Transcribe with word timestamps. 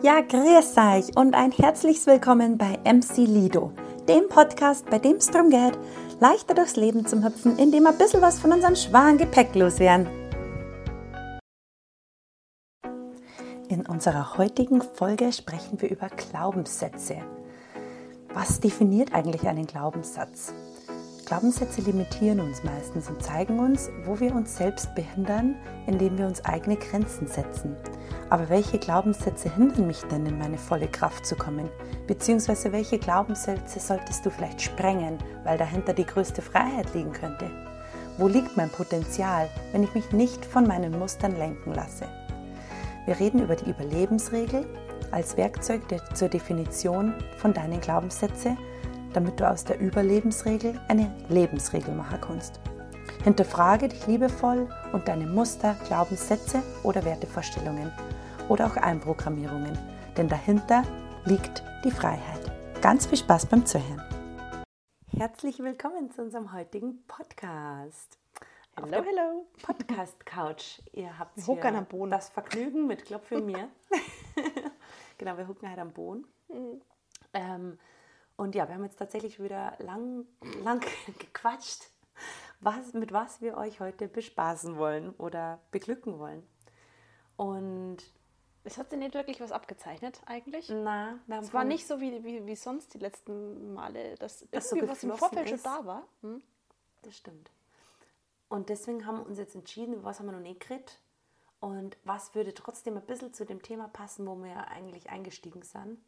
Ja, 0.00 0.20
grüß 0.20 0.76
euch 0.76 1.16
und 1.16 1.34
ein 1.34 1.50
herzliches 1.50 2.06
Willkommen 2.06 2.56
bei 2.56 2.78
MC 2.84 3.16
Lido, 3.26 3.72
dem 4.08 4.28
Podcast, 4.28 4.88
bei 4.88 5.00
dem 5.00 5.16
es 5.16 5.26
darum 5.26 5.50
geht, 5.50 5.76
leichter 6.20 6.54
durchs 6.54 6.76
Leben 6.76 7.04
zu 7.04 7.24
hüpfen, 7.24 7.58
indem 7.58 7.82
wir 7.82 7.90
ein 7.90 7.98
bisschen 7.98 8.22
was 8.22 8.38
von 8.38 8.52
unserem 8.52 8.76
schweren 8.76 9.18
Gepäck 9.18 9.56
loswerden. 9.56 10.06
In 13.68 13.86
unserer 13.88 14.38
heutigen 14.38 14.82
Folge 14.82 15.32
sprechen 15.32 15.80
wir 15.80 15.90
über 15.90 16.08
Glaubenssätze. 16.10 17.16
Was 18.32 18.60
definiert 18.60 19.12
eigentlich 19.12 19.48
einen 19.48 19.66
Glaubenssatz? 19.66 20.54
Glaubenssätze 21.28 21.82
limitieren 21.82 22.40
uns 22.40 22.64
meistens 22.64 23.10
und 23.10 23.22
zeigen 23.22 23.58
uns, 23.58 23.90
wo 24.06 24.18
wir 24.18 24.34
uns 24.34 24.56
selbst 24.56 24.94
behindern, 24.94 25.56
indem 25.86 26.16
wir 26.16 26.24
uns 26.24 26.42
eigene 26.46 26.76
Grenzen 26.76 27.26
setzen. 27.26 27.76
Aber 28.30 28.48
welche 28.48 28.78
Glaubenssätze 28.78 29.54
hindern 29.54 29.86
mich 29.86 30.00
denn, 30.04 30.24
in 30.24 30.38
meine 30.38 30.56
volle 30.56 30.88
Kraft 30.88 31.26
zu 31.26 31.36
kommen? 31.36 31.68
Beziehungsweise 32.06 32.72
welche 32.72 32.98
Glaubenssätze 32.98 33.78
solltest 33.78 34.24
du 34.24 34.30
vielleicht 34.30 34.62
sprengen, 34.62 35.18
weil 35.44 35.58
dahinter 35.58 35.92
die 35.92 36.06
größte 36.06 36.40
Freiheit 36.40 36.94
liegen 36.94 37.12
könnte? 37.12 37.50
Wo 38.16 38.26
liegt 38.26 38.56
mein 38.56 38.70
Potenzial, 38.70 39.50
wenn 39.72 39.82
ich 39.82 39.92
mich 39.92 40.10
nicht 40.12 40.46
von 40.46 40.66
meinen 40.66 40.98
Mustern 40.98 41.36
lenken 41.36 41.74
lasse? 41.74 42.06
Wir 43.04 43.20
reden 43.20 43.42
über 43.42 43.54
die 43.54 43.68
Überlebensregel 43.68 44.64
als 45.10 45.36
Werkzeug 45.36 45.82
zur 46.14 46.30
Definition 46.30 47.12
von 47.36 47.52
deinen 47.52 47.82
Glaubenssätzen 47.82 48.56
damit 49.12 49.40
du 49.40 49.48
aus 49.48 49.64
der 49.64 49.80
Überlebensregel 49.80 50.80
eine 50.88 51.14
Lebensregel 51.28 51.94
machen 51.94 52.20
kannst. 52.20 52.60
Hinterfrage 53.24 53.88
dich 53.88 54.06
liebevoll 54.06 54.68
und 54.92 55.08
deine 55.08 55.26
Muster, 55.26 55.76
Glaubenssätze 55.86 56.62
oder 56.82 57.04
Wertevorstellungen 57.04 57.92
oder 58.48 58.66
auch 58.66 58.76
Einprogrammierungen, 58.76 59.76
denn 60.16 60.28
dahinter 60.28 60.82
liegt 61.24 61.62
die 61.84 61.90
Freiheit. 61.90 62.52
Ganz 62.80 63.06
viel 63.06 63.18
Spaß 63.18 63.46
beim 63.46 63.66
Zuhören. 63.66 64.02
Herzlich 65.16 65.58
willkommen 65.58 66.10
zu 66.10 66.22
unserem 66.22 66.52
heutigen 66.52 67.04
Podcast. 67.06 68.18
Hallo, 68.76 69.04
hallo. 69.04 69.46
Podcast 69.62 70.24
Couch. 70.24 70.80
Ihr 70.92 71.18
habt 71.18 71.36
wir 71.36 71.54
hier 71.54 71.64
am 71.64 71.86
Boden. 71.86 72.12
das 72.12 72.28
Vergnügen 72.28 72.86
mit 72.86 73.04
Klopf 73.04 73.26
für 73.26 73.40
mir. 73.42 73.68
genau, 75.18 75.36
wir 75.36 75.48
hucken 75.48 75.68
halt 75.68 75.80
am 75.80 75.90
Boden. 75.92 76.24
Mhm. 76.48 76.80
Ähm, 77.34 77.78
und 78.38 78.54
ja, 78.54 78.68
wir 78.68 78.76
haben 78.76 78.84
jetzt 78.84 78.98
tatsächlich 78.98 79.42
wieder 79.42 79.74
lang, 79.80 80.24
lang 80.62 80.80
gequatscht, 81.18 81.90
was, 82.60 82.92
mit 82.92 83.12
was 83.12 83.40
wir 83.40 83.56
euch 83.56 83.80
heute 83.80 84.06
bespaßen 84.06 84.76
wollen 84.78 85.10
oder 85.16 85.60
beglücken 85.72 86.20
wollen. 86.20 86.46
Und 87.36 87.98
es 88.62 88.78
hat 88.78 88.90
sich 88.90 88.98
nicht 89.00 89.14
wirklich 89.14 89.40
was 89.40 89.50
abgezeichnet 89.50 90.20
eigentlich. 90.24 90.68
Na, 90.68 91.18
es 91.28 91.52
war 91.52 91.64
nicht 91.64 91.86
so 91.86 92.00
wie, 92.00 92.22
wie, 92.22 92.46
wie 92.46 92.54
sonst 92.54 92.94
die 92.94 92.98
letzten 92.98 93.74
Male, 93.74 94.14
dass 94.14 94.46
das 94.50 94.70
irgendwie 94.70 94.86
so 94.86 94.92
was 94.92 95.02
im 95.02 95.16
Vorfeld 95.16 95.48
schon 95.48 95.62
da 95.64 95.84
war. 95.84 96.06
Hm? 96.22 96.40
Das 97.02 97.16
stimmt. 97.16 97.50
Und 98.48 98.68
deswegen 98.68 99.04
haben 99.04 99.18
wir 99.18 99.26
uns 99.26 99.38
jetzt 99.38 99.56
entschieden, 99.56 100.04
was 100.04 100.20
haben 100.20 100.26
wir 100.26 100.32
noch 100.32 100.38
nicht 100.38 100.60
geredet 100.60 101.00
und 101.58 101.96
was 102.04 102.36
würde 102.36 102.54
trotzdem 102.54 102.96
ein 102.96 103.04
bisschen 103.04 103.34
zu 103.34 103.44
dem 103.44 103.62
Thema 103.62 103.88
passen, 103.88 104.26
wo 104.28 104.36
wir 104.36 104.68
eigentlich 104.68 105.10
eingestiegen 105.10 105.62
sind. 105.62 105.98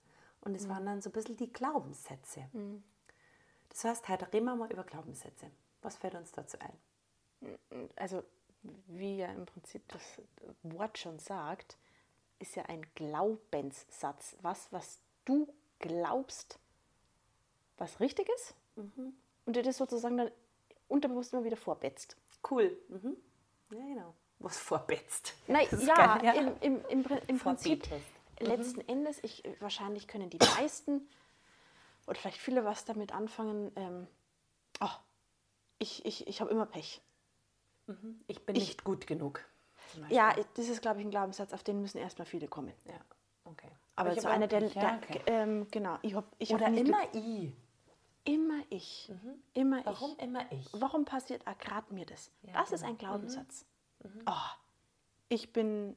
Und 0.43 0.55
es 0.55 0.67
mhm. 0.67 0.71
waren 0.71 0.87
dann 0.87 1.03
so 1.03 1.11
ein 1.11 1.13
bisschen 1.13 1.37
die 1.37 1.53
Glaubenssätze. 1.53 2.49
Mhm. 2.53 2.83
Das 3.69 3.85
heißt, 3.85 4.09
heute 4.09 4.33
reden 4.33 4.47
wir 4.47 4.57
mal 4.57 4.71
über 4.71 4.85
Glaubenssätze. 4.85 5.51
Was 5.83 5.97
fällt 5.97 6.15
uns 6.15 6.33
dazu 6.33 6.59
ein? 6.61 7.59
Also, 7.97 8.23
wie 8.89 9.19
ja 9.19 9.29
im 9.33 9.47
Prinzip 9.47 9.87
das 9.89 10.03
Wort 10.63 10.99
schon 10.99 11.19
sagt, 11.19 11.79
ist 12.39 12.57
ja 12.57 12.65
ein 12.65 12.85
Glaubenssatz. 12.95 14.37
Was, 14.43 14.71
was 14.73 15.01
du 15.25 15.53
glaubst, 15.79 16.59
was 17.79 18.01
richtig 18.01 18.29
ist 18.37 18.55
mhm. 18.77 19.15
und 19.47 19.57
dir 19.57 19.63
das 19.63 19.79
sozusagen 19.79 20.19
dann 20.19 20.31
unterbewusst 20.89 21.33
immer 21.33 21.45
wieder 21.45 21.57
vorbetzt. 21.57 22.17
Cool. 22.51 22.77
Mhm. 22.89 23.17
Ja, 23.71 23.87
genau. 23.87 24.15
Was 24.39 24.59
vorbetzt. 24.59 25.35
Nein, 25.47 25.67
ja, 25.87 26.23
ja, 26.23 26.33
im, 26.33 26.57
im, 26.61 26.85
im, 26.89 27.05
im 27.27 27.39
Prinzip 27.39 27.87
Mhm. 27.91 28.20
Letzten 28.47 28.81
Endes, 28.83 29.19
ich, 29.23 29.43
wahrscheinlich 29.61 30.09
können 30.09 30.31
die 30.31 30.39
meisten 30.39 31.09
oder 32.07 32.19
vielleicht 32.19 32.39
viele 32.39 32.65
was 32.65 32.85
damit 32.85 33.13
anfangen, 33.13 33.73
ähm, 33.77 34.07
oh, 34.81 34.89
ich, 35.79 36.05
ich, 36.05 36.27
ich 36.27 36.41
habe 36.41 36.51
immer 36.51 36.67
Pech. 36.67 37.01
Mhm. 37.87 38.21
Ich 38.27 38.45
bin 38.45 38.57
ich, 38.57 38.67
nicht 38.67 38.85
gut 38.85 39.07
genug. 39.07 39.45
Ja, 40.09 40.35
das 40.55 40.69
ist, 40.69 40.83
glaube 40.83 41.01
ich, 41.01 41.07
ein 41.07 41.11
Glaubenssatz, 41.11 41.53
auf 41.53 41.63
den 41.63 41.81
müssen 41.81 41.99
erstmal 41.99 42.27
viele 42.27 42.49
kommen. 42.49 42.73
Ja, 42.87 43.01
okay. 43.45 43.71
Aber, 43.97 44.11
Aber 44.11 44.21
so 44.21 44.29
einer 44.29 44.47
der, 44.47 44.67
ja, 44.69 44.97
okay. 44.97 45.21
ähm, 45.27 45.67
genau, 45.71 45.99
ich 46.03 46.15
hab, 46.15 46.25
ich 46.39 46.53
Oder 46.55 46.69
immer 46.69 47.03
ich. 47.13 47.53
Immer 48.25 48.63
ich. 48.69 49.09
Mhm. 49.09 49.43
Immer 49.55 49.85
Warum 49.85 50.13
ich. 50.13 50.23
immer 50.23 50.53
ich? 50.53 50.69
Warum 50.73 51.05
passiert 51.05 51.45
gerade 51.59 51.93
mir 51.93 52.07
das? 52.07 52.31
Ja, 52.43 52.53
das 52.53 52.69
genau. 52.69 52.75
ist 52.75 52.85
ein 52.85 52.99
Glaubenssatz. 52.99 53.65
Mhm. 54.03 54.11
Mhm. 54.11 54.23
Oh, 54.27 54.51
ich 55.29 55.53
bin 55.53 55.97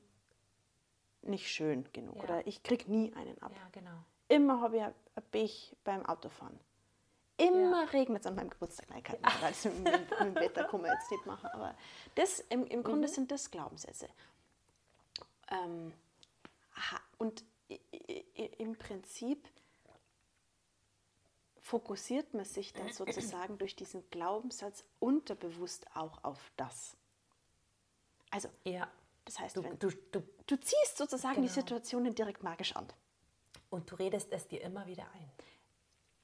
nicht 1.24 1.50
schön 1.50 1.86
genug 1.94 2.18
ja. 2.18 2.24
oder 2.24 2.48
ich 2.48 2.64
kriege 2.64 2.90
nie 2.92 3.14
einen 3.14 3.42
ab. 3.42 3.52
Ja, 3.54 3.70
genau. 3.72 3.98
Immer 4.28 4.62
habe 4.62 4.78
ich 4.78 4.84
ein 4.84 4.94
Pech 5.32 5.76
beim 5.84 6.06
Autofahren. 6.06 6.60
Immer 7.38 7.84
ja. 7.84 7.90
regnet 7.90 8.22
es 8.22 8.28
an 8.28 8.36
meinem 8.36 8.50
Geburtstag. 8.50 8.90
Nein, 8.90 9.04
kann 9.04 9.20
nicht, 9.20 9.42
weil 9.42 9.52
es 9.52 9.66
mit, 9.66 9.84
mit, 9.84 10.20
dem 10.20 10.36
Wetter 10.36 10.64
kann 10.66 10.82
man 10.82 10.92
jetzt 10.92 11.10
nicht 11.12 11.26
machen. 11.26 11.50
Aber 11.54 11.76
das, 12.16 12.40
im, 12.50 12.66
im 12.68 12.84
Grunde 12.84 13.08
mhm. 13.08 13.12
sind 13.12 13.32
das 13.32 13.50
Glaubenssätze. 13.50 14.08
Ähm, 15.50 15.94
und 17.18 17.44
im 18.58 18.76
Prinzip 18.76 19.48
fokussiert 21.60 22.34
man 22.34 22.46
sich 22.46 22.74
dann 22.74 22.92
sozusagen 22.92 23.58
durch 23.58 23.76
diesen 23.76 24.08
Glaubenssatz 24.10 24.84
unterbewusst 25.00 25.88
auch 25.96 26.24
auf 26.24 26.52
das. 26.58 26.98
Also, 28.30 28.50
ja. 28.64 28.88
Das 29.26 29.40
heißt, 29.40 29.58
du, 29.58 29.64
wenn, 29.64 29.80
du, 29.80 29.90
du, 30.12 30.22
du 30.48 30.60
ziehst 30.60 30.98
sozusagen 30.98 31.36
genau. 31.36 31.48
die 31.48 31.54
Situationen 31.54 32.14
direkt 32.14 32.44
magisch 32.44 32.76
an. 32.76 32.88
Und 33.70 33.90
du 33.90 33.96
redest 33.96 34.32
es 34.32 34.48
dir 34.48 34.62
immer 34.62 34.86
wieder 34.86 35.04
ein. 35.14 35.32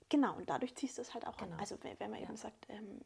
Genau, 0.09 0.35
und 0.35 0.49
dadurch 0.49 0.75
ziehst 0.75 0.97
du 0.97 1.01
es 1.03 1.13
halt 1.13 1.27
auch 1.27 1.37
genau. 1.37 1.53
an. 1.53 1.59
Also 1.59 1.77
wenn 1.81 2.09
man 2.09 2.19
ja. 2.19 2.25
eben 2.25 2.35
sagt, 2.35 2.67
ähm, 2.69 2.99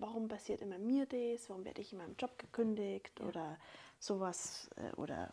warum 0.00 0.28
passiert 0.28 0.60
immer 0.60 0.78
mir 0.78 1.06
das, 1.06 1.48
warum 1.48 1.64
werde 1.64 1.80
ich 1.80 1.92
in 1.92 1.98
meinem 1.98 2.16
Job 2.16 2.36
gekündigt 2.38 3.18
ja. 3.20 3.26
oder 3.26 3.58
sowas 3.98 4.68
äh, 4.76 4.94
oder... 4.96 5.30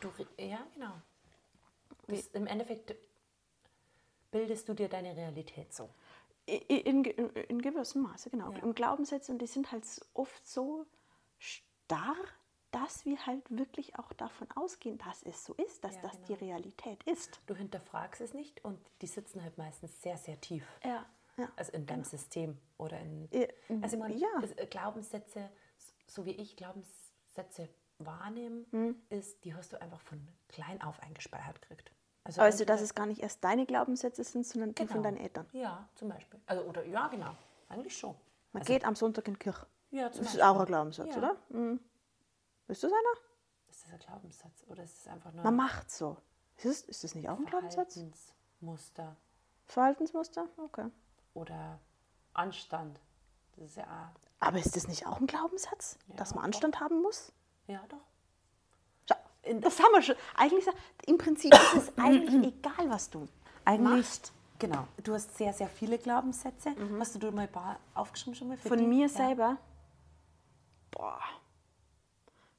Du, 0.00 0.10
ja, 0.36 0.64
genau. 0.74 0.92
Das, 2.06 2.28
Im 2.28 2.46
Endeffekt 2.46 2.94
bildest 4.30 4.68
du 4.68 4.74
dir 4.74 4.88
deine 4.88 5.16
Realität 5.16 5.74
so. 5.74 5.90
In, 6.46 7.04
in, 7.04 7.30
in 7.30 7.60
gewissem 7.60 8.02
Maße, 8.02 8.30
genau. 8.30 8.52
Ja. 8.52 8.62
Und 8.62 8.74
Glaubenssätze, 8.74 9.32
und 9.32 9.42
die 9.42 9.46
sind 9.46 9.70
halt 9.72 9.84
oft 10.14 10.46
so 10.46 10.86
starr, 11.38 12.16
dass 12.70 13.04
wir 13.04 13.24
halt 13.26 13.42
wirklich 13.50 13.98
auch 13.98 14.12
davon 14.12 14.46
ausgehen, 14.54 14.98
dass 14.98 15.22
es 15.22 15.44
so 15.44 15.54
ist, 15.54 15.84
dass 15.84 15.96
ja, 15.96 16.02
das 16.02 16.12
genau. 16.12 16.26
die 16.26 16.34
Realität 16.34 17.02
ist. 17.04 17.40
Du 17.46 17.54
hinterfragst 17.54 18.20
es 18.20 18.34
nicht 18.34 18.64
und 18.64 18.78
die 19.00 19.06
sitzen 19.06 19.42
halt 19.42 19.56
meistens 19.58 20.02
sehr, 20.02 20.16
sehr 20.16 20.40
tief. 20.40 20.64
Ja. 20.84 21.06
ja 21.36 21.48
also 21.56 21.72
in 21.72 21.86
deinem 21.86 22.02
genau. 22.02 22.08
System 22.10 22.58
oder 22.76 22.98
in. 23.00 23.28
Also 23.82 23.96
ich 23.96 24.02
meine, 24.02 24.14
ja. 24.14 24.28
Äh, 24.56 24.66
Glaubenssätze, 24.66 25.50
so 26.06 26.26
wie 26.26 26.32
ich 26.32 26.56
Glaubenssätze 26.56 27.68
wahrnehme, 27.98 28.64
hm. 28.70 28.96
ist, 29.08 29.44
die 29.44 29.54
hast 29.54 29.72
du 29.72 29.80
einfach 29.80 30.00
von 30.00 30.26
klein 30.48 30.80
auf 30.82 31.00
eingespeichert 31.02 31.60
gekriegt. 31.62 31.90
Also, 32.24 32.42
also 32.42 32.64
dass 32.66 32.82
es 32.82 32.94
gar 32.94 33.06
nicht 33.06 33.22
erst 33.22 33.42
deine 33.42 33.64
Glaubenssätze 33.64 34.22
sind, 34.22 34.46
sondern 34.46 34.74
die 34.74 34.82
genau. 34.82 34.92
von 34.92 35.02
deinen 35.02 35.16
Eltern. 35.16 35.46
Ja, 35.52 35.88
zum 35.94 36.10
Beispiel. 36.10 36.38
Also, 36.46 36.62
oder 36.64 36.84
ja, 36.84 37.08
genau. 37.08 37.34
Eigentlich 37.70 37.96
schon. 37.96 38.14
Man 38.52 38.62
also, 38.62 38.72
geht 38.72 38.84
am 38.84 38.94
Sonntag 38.94 39.26
in 39.28 39.34
die 39.34 39.38
Kirche. 39.38 39.66
Ja, 39.90 40.10
zum 40.10 40.24
das 40.24 40.34
ist 40.34 40.42
auch 40.42 40.60
ein 40.60 40.66
Glaubenssatz, 40.66 41.16
oder? 41.16 41.36
Mhm. 41.48 41.80
Ist 42.68 42.84
das 42.84 42.92
einer? 42.92 43.70
Ist 43.70 43.84
das 43.84 43.92
ein 43.92 43.98
Glaubenssatz 43.98 44.64
oder 44.68 44.82
ist 44.82 44.98
es 44.98 45.08
einfach 45.08 45.32
nur. 45.32 45.42
Man 45.42 45.56
macht 45.56 45.90
so. 45.90 46.16
Ist 46.56 46.66
das, 46.66 46.80
ist 46.82 47.04
das 47.04 47.14
nicht 47.14 47.28
auch 47.28 47.38
ein 47.38 47.46
Glaubenssatz? 47.46 47.94
Verhaltensmuster. 47.94 49.16
Verhaltensmuster? 49.66 50.48
Okay. 50.56 50.86
Oder 51.34 51.78
Anstand. 52.34 53.00
Das 53.56 53.70
ist 53.70 53.76
ja. 53.76 54.12
Aber 54.40 54.58
ist 54.58 54.76
das 54.76 54.86
nicht 54.88 55.06
auch 55.06 55.20
ein 55.20 55.26
Glaubenssatz, 55.26 55.98
ja, 56.08 56.16
dass 56.16 56.34
man 56.34 56.44
Anstand 56.44 56.76
doch. 56.76 56.80
haben 56.80 57.02
muss? 57.02 57.32
Ja, 57.66 57.84
doch. 57.88 57.98
Das 59.60 59.78
haben 59.80 59.92
wir 59.92 60.02
schon. 60.02 60.16
Eigentlich, 60.36 60.66
im 61.06 61.16
Prinzip 61.16 61.54
ist 61.54 61.74
es 61.74 61.92
eigentlich 61.98 62.54
egal, 62.54 62.90
was 62.90 63.08
du 63.08 63.26
eigentlich 63.64 63.98
machst. 63.98 64.32
Genau. 64.58 64.86
Du 65.02 65.14
hast 65.14 65.36
sehr, 65.36 65.52
sehr 65.52 65.68
viele 65.68 65.98
Glaubenssätze. 65.98 66.70
Mhm. 66.70 67.00
Hast 67.00 67.22
du 67.22 67.30
mal 67.30 67.42
ein 67.42 67.52
paar 67.52 67.78
aufgeschrieben 67.94 68.34
schon 68.34 68.48
mal? 68.48 68.56
Von 68.58 68.78
die? 68.78 68.86
mir 68.86 69.06
ja. 69.06 69.08
selber? 69.08 69.56
Boah. 70.90 71.20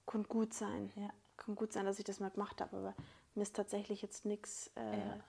Kann 0.10 0.24
gut 0.24 0.54
sein. 0.54 0.92
Ja. 0.96 1.10
Kann 1.38 1.56
gut 1.56 1.72
sein, 1.72 1.86
dass 1.86 2.00
ich 2.00 2.06
das 2.06 2.20
mal 2.20 2.32
gemacht 2.32 2.60
habe, 2.62 2.76
aber 2.76 2.96
mir 3.36 3.44
ist 3.44 3.56
tatsächlich 3.56 4.02
jetzt 4.02 4.26
nichts. 4.26 4.72
Äh, 4.76 4.98
ja. 4.98 5.20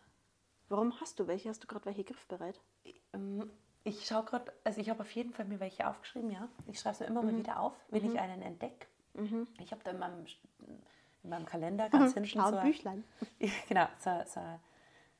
Warum 0.71 0.99
hast 1.00 1.21
du 1.21 1.27
welche? 1.27 1.49
Hast 1.50 1.62
du 1.62 1.67
gerade 1.67 1.85
welche 1.85 2.03
griffbereit? 2.03 2.61
Ähm, 3.12 3.50
ich 3.85 4.06
schaue 4.06 4.25
gerade, 4.25 4.53
also 4.65 4.81
ich 4.81 4.88
habe 4.88 5.03
auf 5.03 5.11
jeden 5.12 5.32
Fall 5.32 5.44
mir 5.44 5.61
welche 5.61 5.87
aufgeschrieben, 5.87 6.31
ja. 6.31 6.49
Ich 6.67 6.81
schreibe 6.81 6.94
es 6.94 7.00
mir 7.00 7.06
immer 7.06 7.23
mhm. 7.23 7.31
mal 7.32 7.38
wieder 7.38 7.61
auf, 7.61 7.75
wenn 7.91 8.05
mhm. 8.05 8.12
ich 8.12 8.21
einen 8.21 8.43
entdecke. 8.43 8.87
Mhm. 9.15 9.47
Ich 9.59 9.71
habe 9.73 9.82
da 9.85 9.91
in 9.91 9.99
meinem 9.99 10.25
in 11.23 11.29
meinem 11.29 11.44
Kalender 11.44 11.91
ganz 11.91 12.15
hinten 12.15 12.41
so, 12.41 12.56
ein- 12.56 12.62
Büchlein. 12.62 13.05
genau, 13.69 13.87
so, 13.99 14.11
so 14.26 14.41
eine 14.41 14.61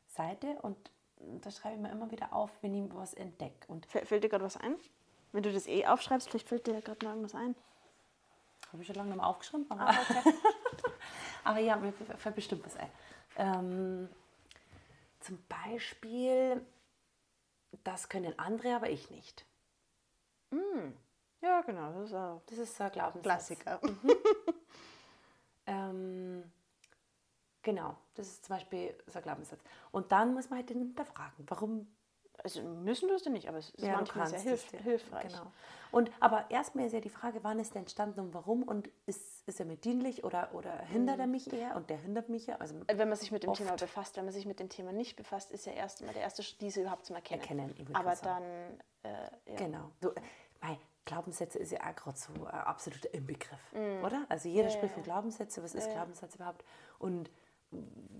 Seite 0.09 0.59
und 0.63 0.91
da 1.43 1.51
schreibe 1.51 1.77
ich 1.77 1.83
mir 1.83 1.91
immer 1.91 2.11
wieder 2.11 2.33
auf, 2.33 2.51
wenn 2.63 2.75
ich 2.75 2.95
was 2.95 3.13
entdecke. 3.13 3.67
Und 3.69 3.85
Fällt 3.85 4.09
fällt 4.09 4.25
dir 4.25 4.31
gerade 4.31 4.45
was 4.45 4.57
ein? 4.57 4.77
Wenn 5.33 5.43
du 5.43 5.53
das 5.53 5.67
eh 5.67 5.87
aufschreibst, 5.87 6.31
vielleicht 6.31 6.49
fällt 6.49 6.67
dir 6.67 6.81
gerade 6.81 7.05
noch 7.05 7.13
irgendwas 7.13 7.35
ein. 7.35 7.55
Habe 8.73 8.83
ich 8.83 8.87
schon 8.87 8.97
lange 8.97 9.11
nicht 9.11 9.17
mehr 9.19 9.27
aufgeschrieben, 9.27 9.67
aber, 9.71 9.89
Ah, 9.89 9.95
okay. 10.03 10.35
aber 11.45 11.59
ja, 11.59 11.77
mir 11.77 11.93
fällt 11.93 12.35
bestimmt 12.35 12.65
was 12.65 12.77
ein. 12.77 12.91
Ähm, 13.37 14.09
zum 15.21 15.43
Beispiel, 15.49 16.65
das 17.85 18.09
können 18.09 18.39
andere, 18.39 18.75
aber 18.77 18.91
ich 18.91 19.11
nicht. 19.11 19.47
ja, 21.43 21.61
genau. 21.63 21.93
Das 21.93 22.11
ist 22.11 22.15
auch 22.15 22.43
Das 22.47 22.59
ist 22.59 22.77
so 22.77 22.85
ein 22.85 22.93
Glaubenssatz. 22.93 23.23
Klassiker. 23.23 23.81
Ähm, 25.67 26.51
genau, 27.63 27.97
das 28.15 28.27
ist 28.27 28.45
zum 28.45 28.57
Beispiel 28.57 28.93
so 29.07 29.19
ein 29.19 29.23
Glaubenssatz. 29.23 29.61
Und 29.93 30.11
dann 30.11 30.35
muss 30.35 30.51
man 30.51 30.59
halt 30.59 30.71
den 30.71 30.79
hinterfragen, 30.81 31.45
warum 31.49 31.87
Also 32.43 32.63
müssen 32.63 33.09
du 33.09 33.15
es 33.15 33.23
denn 33.23 33.33
nicht, 33.33 33.49
aber 33.49 33.59
es 33.59 33.71
ist 33.71 33.83
Ja, 33.83 33.93
du 33.93 33.97
manchmal 33.97 34.27
sehr 34.27 34.41
hilf 34.41 34.73
ja. 34.73 34.79
hilfreich. 34.81 35.33
Genau. 35.33 35.53
Und, 35.93 36.11
aber 36.21 36.51
erstmal 36.51 36.87
ist 36.87 36.93
ja 36.93 37.01
die 37.01 37.11
Frage, 37.11 37.41
wann 37.43 37.59
ist 37.59 37.75
der 37.75 37.81
entstanden 37.81 38.21
und 38.21 38.35
warum 38.35 38.63
und 38.63 38.89
ist, 39.07 39.47
ist 39.49 39.59
er 39.59 39.67
mir 39.67 39.77
dienlich 39.77 40.23
oder, 40.23 40.55
oder 40.55 40.79
hindert 40.85 41.19
er 41.19 41.27
mich 41.27 41.53
eher 41.53 41.75
und 41.75 41.91
der 41.91 41.99
hindert 41.99 42.29
mich 42.29 42.47
ja. 42.47 42.57
Also 42.57 42.77
Wenn 42.87 43.09
man 43.09 43.19
sich 43.19 43.33
mit 43.33 43.43
dem 43.43 43.51
Oft. 43.51 43.59
Thema 43.59 43.75
befasst, 43.77 44.17
wenn 44.17 44.25
man 44.25 44.33
sich 44.33 44.47
mit 44.47 44.61
dem 44.61 44.69
Thema 44.69 44.93
nicht 44.93 45.17
befasst, 45.17 45.51
ist 45.51 45.67
ja 45.67 45.73
erst 45.73 46.05
mal 46.05 46.13
der 46.13 46.23
erste 46.23 46.43
Schritt, 46.43 46.61
diese 46.61 46.83
überhaupt 46.83 47.07
zum 47.07 47.17
Erkennen. 47.17 47.41
Erkennen, 47.41 47.89
aber 47.93 48.15
dann, 48.23 48.43
äh, 49.03 49.09
ja. 49.47 49.57
genau. 49.57 49.91
So, 50.01 50.11
äh, 50.15 50.21
mei, 50.61 50.79
Glaubenssätze 51.05 51.59
ist 51.59 51.73
ja 51.73 51.81
auch 51.81 51.97
gerade 51.97 52.19
so 52.19 52.33
ein 52.35 52.47
absoluter 52.47 53.13
Inbegriff, 53.13 53.73
oder? 54.05 54.25
Also 54.29 54.49
jeder 54.49 54.71
spricht 54.71 54.95
von 54.95 55.03
Glaubenssätze, 55.03 55.63
was 55.63 55.75
ist 55.75 55.91
Glaubenssatz 55.91 56.37
überhaupt? 56.37 56.65
Und 56.99 57.31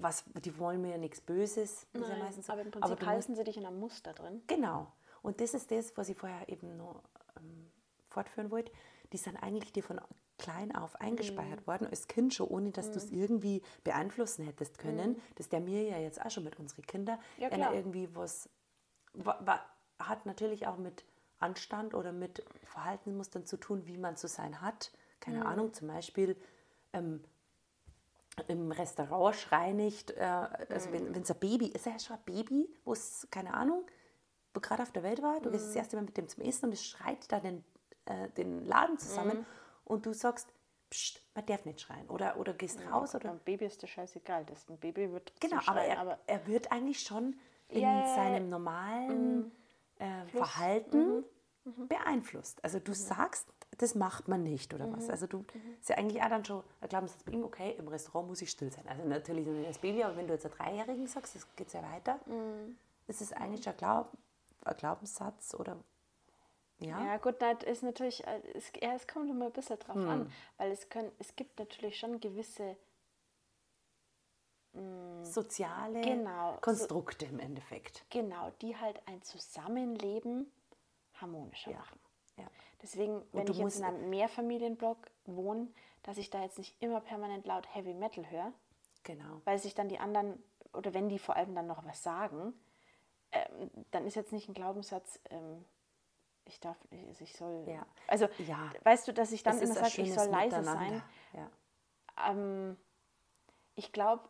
was, 0.01 0.25
die 0.45 0.59
wollen 0.59 0.81
mir 0.81 0.91
ja 0.93 0.99
nichts 0.99 1.21
Böses, 1.21 1.87
ja 1.93 2.01
Nein, 2.01 2.19
meistens 2.21 2.47
so. 2.47 2.53
aber 2.53 2.63
im 2.63 2.71
Prinzip 2.71 3.01
du 3.01 3.07
halten 3.07 3.35
sie 3.35 3.45
dich 3.45 3.57
in 3.57 3.67
einem 3.67 3.81
Muster 3.81 4.13
drin. 4.13 4.43
Genau. 4.47 4.93
Und 5.23 5.41
das 5.41 5.55
ist 5.55 5.71
das, 5.71 5.97
was 5.97 6.09
ich 6.09 6.17
vorher 6.17 6.49
eben 6.49 6.77
noch 6.77 7.03
ähm, 7.37 7.71
fortführen 8.09 8.51
wollte. 8.51 8.73
Die 9.13 9.19
sind 9.19 9.37
eigentlich 9.37 9.73
dir 9.73 9.83
von 9.83 10.01
klein 10.39 10.75
auf 10.75 10.95
Mhm. 10.95 11.07
eingespeichert 11.09 11.67
worden, 11.67 11.87
als 11.89 12.09
Kind 12.09 12.33
schon, 12.33 12.49
ohne 12.49 12.71
dass 12.71 12.91
du 12.91 12.97
es 12.99 13.11
irgendwie 13.11 13.61
beeinflussen 13.85 14.45
hättest 14.45 14.79
können. 14.79 15.21
Das 15.35 15.47
ist 15.47 15.53
der 15.53 15.61
mir 15.61 15.83
ja 15.83 15.99
jetzt 15.99 16.25
auch 16.25 16.31
schon 16.31 16.45
mit 16.45 16.59
unseren 16.59 16.87
Kindern. 16.87 17.19
Mhm. 17.37 17.43
Ja, 17.43 17.49
klar. 17.51 17.75
irgendwie 17.75 18.09
was 18.15 18.49
wa, 19.13 19.39
wa, 19.45 19.61
hat 19.99 20.25
natürlich 20.25 20.67
auch 20.67 20.79
mit 20.79 21.05
Anstand 21.41 21.95
oder 21.95 22.13
mit 22.13 22.45
Verhaltensmustern 22.65 23.45
zu 23.45 23.59
tun, 23.59 23.87
wie 23.87 23.99
man 23.99 24.17
zu 24.17 24.29
sein 24.29 24.61
hat. 24.63 24.93
Mhm. 24.93 25.21
Keine 25.21 25.47
Ahnung, 25.47 25.75
zum 25.75 25.89
Beispiel 25.89 26.37
ähm, 26.95 27.23
im 28.49 28.73
Restaurant 28.73 29.35
schrei 29.37 29.73
nicht, 29.73 30.13
äh, 30.13 30.21
also 30.23 30.93
wenn 30.93 31.15
es 31.15 31.31
ein 31.31 31.39
Baby 31.39 31.67
ist, 31.67 31.87
ja 31.87 31.99
schon 31.99 32.17
ein 32.17 32.23
Baby, 32.25 32.69
wo 32.85 32.93
es, 32.93 33.27
keine 33.31 33.55
Ahnung, 33.55 33.85
wo 34.55 34.61
gerade 34.61 34.83
auf 34.83 34.93
der 34.93 35.03
Welt 35.03 35.23
war, 35.23 35.41
du 35.41 35.51
gehst 35.51 35.69
das 35.69 35.77
erste 35.77 35.97
Mal 35.97 36.03
mit 36.03 36.17
dem 36.17 36.29
zum 36.29 36.45
Essen 36.45 36.67
und 36.67 36.73
es 36.73 36.85
schreit 36.85 37.31
da 37.31 37.41
den, 37.41 37.65
äh, 38.07 38.29
den 38.31 38.65
Laden 38.67 38.99
zusammen 38.99 39.47
und 39.85 40.07
du 40.07 40.13
sagst, 40.13 40.49
Psst, 40.91 41.23
man 41.37 41.47
darf 41.47 41.65
nicht 41.67 41.81
schreien. 41.81 42.09
Oder, 42.09 42.37
oder 42.37 42.53
gehst 42.53 42.81
raus 42.91 43.15
oder 43.15 43.29
Beim 43.29 43.39
Baby 43.39 43.67
ist 43.67 43.81
das 43.81 43.91
scheißegal. 43.91 44.45
Das, 44.47 44.69
ein 44.69 44.77
Baby 44.77 45.13
wird 45.13 45.33
Genau, 45.41 45.59
aber 45.59 45.85
schreien, 45.85 46.09
er, 46.09 46.19
er 46.27 46.47
wird 46.49 46.73
eigentlich 46.73 47.01
schon 47.01 47.37
in 47.69 47.83
Ja, 47.83 47.93
ja, 47.93 48.01
ja. 48.09 48.15
seinem 48.17 48.49
normalen 48.49 49.53
äh, 50.01 50.27
Verhalten 50.27 51.25
beeinflusst. 51.89 52.63
Also 52.65 52.79
du 52.79 52.93
sagst, 52.95 53.47
das 53.79 53.95
macht 53.95 54.29
man 54.29 54.43
nicht 54.43 54.75
oder 54.75 54.91
was. 54.93 55.09
Also 55.11 55.27
du 55.27 55.45
ist 55.81 55.89
ja 55.89 55.97
eigentlich 55.97 56.23
auch 56.23 56.29
dann 56.29 56.45
schon 56.45 56.63
ein 56.81 56.89
Glaubenssatz 56.89 57.23
bei 57.23 57.33
ihm, 57.33 57.45
okay, 57.45 57.75
im 57.79 57.89
Restaurant 57.89 58.29
muss 58.29 58.43
ich 58.43 58.51
still 58.51 58.71
sein. 58.73 58.87
Also 58.89 59.05
natürlich 59.05 59.47
nicht 59.47 59.69
das 59.69 59.79
Baby, 59.79 60.03
aber 60.03 60.17
wenn 60.17 60.27
du 60.27 60.35
jetzt 60.35 60.47
einen 60.47 60.55
Dreijährigen 60.55 61.07
sagst, 61.07 61.35
das 61.35 61.47
geht 61.57 61.73
ja 61.73 61.83
weiter, 61.83 62.19
ist 63.07 63.21
es 63.21 63.33
eigentlich 63.33 63.69
ein, 63.69 63.77
Glaub, 63.77 64.13
ein 64.65 64.77
Glaubenssatz 64.77 65.55
oder 65.55 65.77
ja, 66.79 67.05
Ja, 67.05 67.17
gut, 67.19 67.37
das 67.41 67.63
ist 67.65 67.83
natürlich, 67.83 68.27
äh, 68.27 68.41
es, 68.55 68.73
ja, 68.81 68.95
es 68.95 69.07
kommt 69.07 69.31
immer 69.31 69.47
ein 69.47 69.53
bisschen 69.53 69.79
drauf 69.79 69.97
Hm. 69.97 70.09
an, 70.09 70.33
weil 70.57 70.73
es, 70.73 70.89
können, 70.89 71.13
es 71.19 71.37
gibt 71.37 71.59
natürlich 71.59 71.99
schon 71.99 72.21
gewisse, 72.21 72.77
soziale 75.23 76.01
Genau, 76.01 76.55
so- 76.55 76.61
Konstrukte 76.61 77.27
im 77.27 77.39
Endeffekt. 77.41 78.05
genau, 78.11 78.51
die 78.63 78.77
halt 78.77 79.01
ein 79.07 79.21
Zusammenleben 79.23 80.51
harmonischer 81.21 81.73
machen. 81.73 81.99
Ja. 82.37 82.47
Deswegen, 82.83 83.23
wenn 83.33 83.47
ich 83.49 83.59
jetzt 83.59 83.79
in 83.79 83.85
einem 83.85 84.09
Mehrfamilienblock 84.11 84.99
wohne, 85.27 85.69
dass 86.03 86.17
ich 86.17 86.31
da 86.31 86.43
jetzt 86.43 86.59
nicht 86.59 86.81
immer 86.83 87.01
permanent 87.01 87.47
laut 87.47 87.73
Heavy 87.75 87.93
Metal 87.95 88.29
höre, 88.31 88.53
Genau. 89.03 89.41
weil 89.45 89.59
sich 89.59 89.75
dann 89.75 89.89
die 89.89 89.99
anderen, 89.99 90.43
oder 90.73 90.95
wenn 90.95 91.09
die 91.09 91.19
vor 91.19 91.37
allem 91.37 91.55
dann 91.55 91.67
noch 91.67 91.85
was 91.85 92.03
sagen, 92.03 92.55
ähm, 93.33 93.71
dann 93.91 94.07
ist 94.07 94.15
jetzt 94.17 94.33
nicht 94.33 94.49
ein 94.49 94.55
Glaubenssatz, 94.55 95.21
ähm, 95.31 95.65
ich 96.47 96.59
darf, 96.59 96.77
also 97.09 97.23
ich 97.23 97.35
soll, 97.37 97.69
Ja. 97.69 97.87
also 98.09 98.29
Ja. 98.39 98.73
weißt 98.83 99.07
du, 99.09 99.13
dass 99.13 99.31
ich 99.33 99.43
dann 99.43 99.57
Es 99.57 99.63
immer 99.63 99.75
sage, 99.75 100.03
ich 100.03 100.15
soll 100.15 100.29
leise 100.29 100.65
sein. 100.65 101.03
Ja. 101.35 101.51
Ähm, 102.31 102.77
ich 103.77 103.93
glaube, 103.93 104.27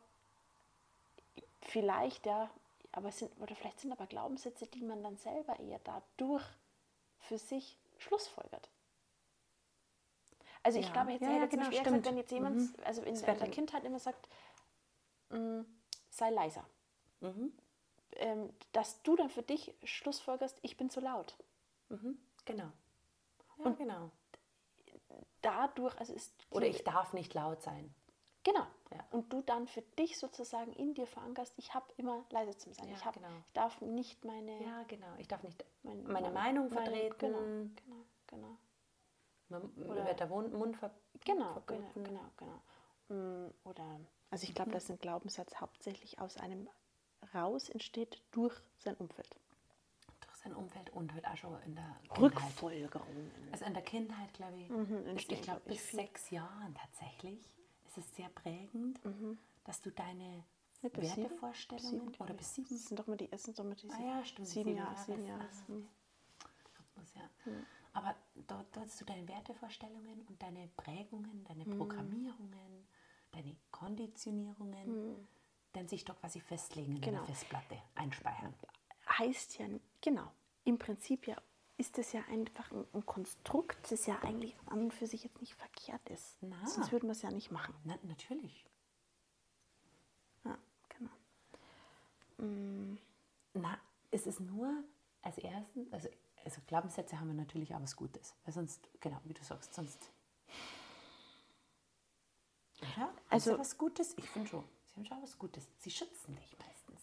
vielleicht 1.62 2.26
ja, 2.26 2.50
aber 2.92 3.08
es 3.08 3.18
sind, 3.18 3.30
oder 3.40 3.54
vielleicht 3.54 3.80
sind 3.80 3.92
aber 3.92 4.06
Glaubenssätze, 4.06 4.66
die 4.66 4.82
man 4.82 5.02
dann 5.02 5.16
selber 5.16 5.58
eher 5.60 5.78
dadurch 5.84 6.44
für 7.30 7.38
sich 7.38 7.78
schlussfolgert. 7.98 8.68
Also 10.64 10.80
ich 10.80 10.86
Ja. 10.86 10.92
glaube, 10.92 11.12
jetzt 11.12 11.22
Ja, 11.22 11.28
hätte 11.28 11.38
ja, 11.40 11.46
genau, 11.46 11.64
eher 11.66 11.70
stimmt. 11.70 11.84
gesagt, 11.84 12.06
wenn 12.06 12.16
jetzt 12.16 12.32
jemand, 12.32 12.84
also 12.84 13.02
in, 13.02 13.14
in 13.14 13.38
der 13.38 13.50
Kindheit 13.50 13.84
immer 13.84 14.00
sagt, 14.00 14.28
mm, 15.28 15.60
sei 16.10 16.30
leiser. 16.30 16.66
Mhm. 17.20 17.52
Ähm, 18.16 18.52
dass 18.72 19.00
du 19.04 19.14
dann 19.14 19.30
für 19.30 19.42
dich 19.42 19.72
schlussfolgerst, 19.84 20.58
ich 20.62 20.76
bin 20.76 20.90
zu 20.90 20.98
laut. 20.98 21.36
Mhm. 21.88 22.18
Genau. 22.46 22.72
Ja, 23.58 23.70
genau. 23.70 24.10
Dadurch, 25.40 25.96
also 26.00 26.12
ist 26.12 26.32
Oder 26.50 26.66
ich 26.66 26.82
darf 26.82 27.12
nicht 27.12 27.32
laut 27.34 27.62
sein. 27.62 27.94
Genau. 28.42 28.66
Ja. 28.92 29.04
Und 29.10 29.32
du 29.32 29.42
dann 29.42 29.66
für 29.66 29.82
dich 29.82 30.18
sozusagen 30.18 30.72
in 30.72 30.94
dir 30.94 31.06
verankerst, 31.06 31.52
ich 31.58 31.74
habe 31.74 31.86
immer 31.98 32.24
leise 32.30 32.56
zu 32.56 32.72
sein. 32.72 32.88
Ja, 32.88 32.94
ich, 32.96 33.04
hab, 33.04 33.14
genau. 33.14 33.28
ich 33.28 33.52
darf 33.52 33.80
nicht 33.82 34.24
meine, 34.24 34.62
Ja, 34.62 34.82
genau. 34.84 35.14
Ich 35.18 35.28
darf 35.28 35.42
nicht 35.42 35.64
mein- 35.82 36.02
meine 36.04 36.12
meine- 36.12 36.30
Meinung 36.30 36.68
meine- 36.70 36.86
vertreten. 36.90 37.18
Genau, 37.18 37.38
genau, 37.84 38.04
genau. 38.26 38.56
Man 39.48 39.62
Oder- 39.90 40.06
wird 40.06 40.20
der 40.20 40.26
Mund, 40.28 40.76
ver 40.76 40.90
Genau, 41.24 41.60
genau, 41.66 41.82
verboten. 41.82 42.04
genau, 42.04 42.24
genau. 42.36 42.62
Mm, 43.08 43.50
Oder, 43.64 44.00
also 44.30 44.44
ich 44.44 44.50
Mhm. 44.50 44.54
glaube, 44.54 44.70
dass 44.70 44.90
ein 44.90 44.98
Glaubenssatz 44.98 45.56
hauptsächlich 45.60 46.18
aus 46.20 46.36
einem 46.36 46.68
raus 47.34 47.68
entsteht 47.68 48.22
durch 48.30 48.54
sein 48.78 48.94
Umfeld. 48.96 49.36
Durch 50.20 50.36
sein 50.36 50.54
Umfeld 50.54 50.90
und 50.90 51.12
halt 51.12 51.26
auch 51.26 51.36
schon 51.36 51.60
in 51.62 51.74
der 51.74 51.96
Kindheit. 52.04 52.18
Rückfolgerungen. 52.20 53.32
Also 53.52 53.64
in 53.66 53.74
der 53.74 53.82
Kindheit, 53.82 54.32
glaube 54.32 54.56
ich, 54.60 54.68
Mhm, 54.70 55.06
ich 55.16 55.28
glaube, 55.42 55.60
bis 55.66 55.90
sechs 55.90 56.30
Jahren 56.30 56.74
tatsächlich 56.74 57.50
ist 57.90 57.98
es 57.98 58.16
sehr 58.16 58.28
prägend, 58.28 59.00
dass 59.64 59.80
du 59.80 59.90
deine 59.90 60.44
Ja, 60.82 61.00
sieben? 61.02 61.28
Wertevorstellungen 61.28 61.90
Sieben, 62.00 62.12
glaub 62.12 62.28
oder 62.28 62.34
bis 62.38 62.54
sieben 62.54 62.68
Das 62.70 62.86
sind 62.86 62.98
doch 62.98 63.06
mal 63.06 63.16
die, 63.16 63.28
sind 63.36 63.58
doch 63.58 63.64
mal 63.64 63.74
diese 63.74 63.94
Ah 63.94 64.02
ja, 64.18 64.24
stimmt, 64.24 64.48
sieben 64.48 64.70
sieben 64.70 64.76
Jahre, 64.76 64.96
sieben 65.04 65.26
Jahre. 65.26 65.42
ah, 65.42 65.66
Hm. 65.66 65.88
Rhythmus, 66.78 67.14
ja. 67.14 67.22
Aber 67.92 68.14
dort, 68.46 68.66
dort 68.76 68.86
hast 68.86 69.00
du 69.00 69.04
deine 69.04 69.26
Wertevorstellungen 69.26 70.22
und 70.28 70.40
deine 70.42 70.68
Prägungen, 70.76 71.44
deine 71.44 71.64
Programmierungen, 71.64 72.86
deine 73.32 73.56
Konditionierungen, 73.72 75.28
dann 75.72 75.88
sich 75.88 76.04
doch 76.04 76.18
quasi 76.20 76.40
festlegen 76.40 76.96
in 76.96 77.02
Genau. 77.04 77.18
einer 77.18 77.26
Festplatte, 77.26 77.76
einspeichern. 77.96 78.54
heißt 79.18 79.58
ja, 79.58 79.66
genau, 80.00 80.32
im 80.64 80.78
Prinzip 80.78 81.26
ja 81.26 81.36
ist 81.80 81.96
es 81.98 82.12
ja 82.12 82.20
einfach 82.28 82.70
ein, 82.72 82.84
ein 82.92 83.06
Konstrukt, 83.06 83.90
das 83.90 84.04
ja 84.06 84.18
eigentlich 84.22 84.54
an 84.66 84.80
und 84.84 84.94
für 84.94 85.06
sich 85.06 85.24
jetzt 85.24 85.40
nicht 85.40 85.54
verkehrt 85.54 86.06
ist. 86.10 86.36
Na. 86.42 86.66
Sonst 86.66 86.92
würden 86.92 87.06
wir 87.06 87.12
es 87.12 87.22
ja 87.22 87.30
nicht 87.30 87.50
machen. 87.50 87.74
Na, 87.84 87.98
natürlich. 88.02 88.66
Ja, 90.44 90.58
genau. 90.90 91.10
Na, 93.54 93.78
es 94.10 94.26
ist 94.26 94.40
nur 94.40 94.84
als 95.22 95.38
ersten, 95.38 95.90
also, 95.92 96.08
also 96.44 96.60
Glaubenssätze 96.66 97.18
haben 97.18 97.28
wir 97.28 97.34
natürlich 97.34 97.74
auch 97.74 97.80
was 97.80 97.96
Gutes. 97.96 98.34
Weil 98.44 98.52
sonst, 98.52 98.88
genau, 99.00 99.18
wie 99.24 99.34
du 99.34 99.42
sagst, 99.42 99.72
sonst. 99.72 100.10
Also- 103.30 103.52
Also 103.52 103.58
was 103.58 103.76
Gutes? 103.78 104.14
Ich 104.18 104.28
finde 104.28 104.48
schon. 104.48 104.64
Sie 104.86 104.96
haben 104.96 105.06
schon 105.06 105.22
was 105.22 105.38
Gutes. 105.38 105.66
Sie 105.78 105.90
schützen 105.90 106.34
dich 106.36 106.56
meistens. 106.58 107.02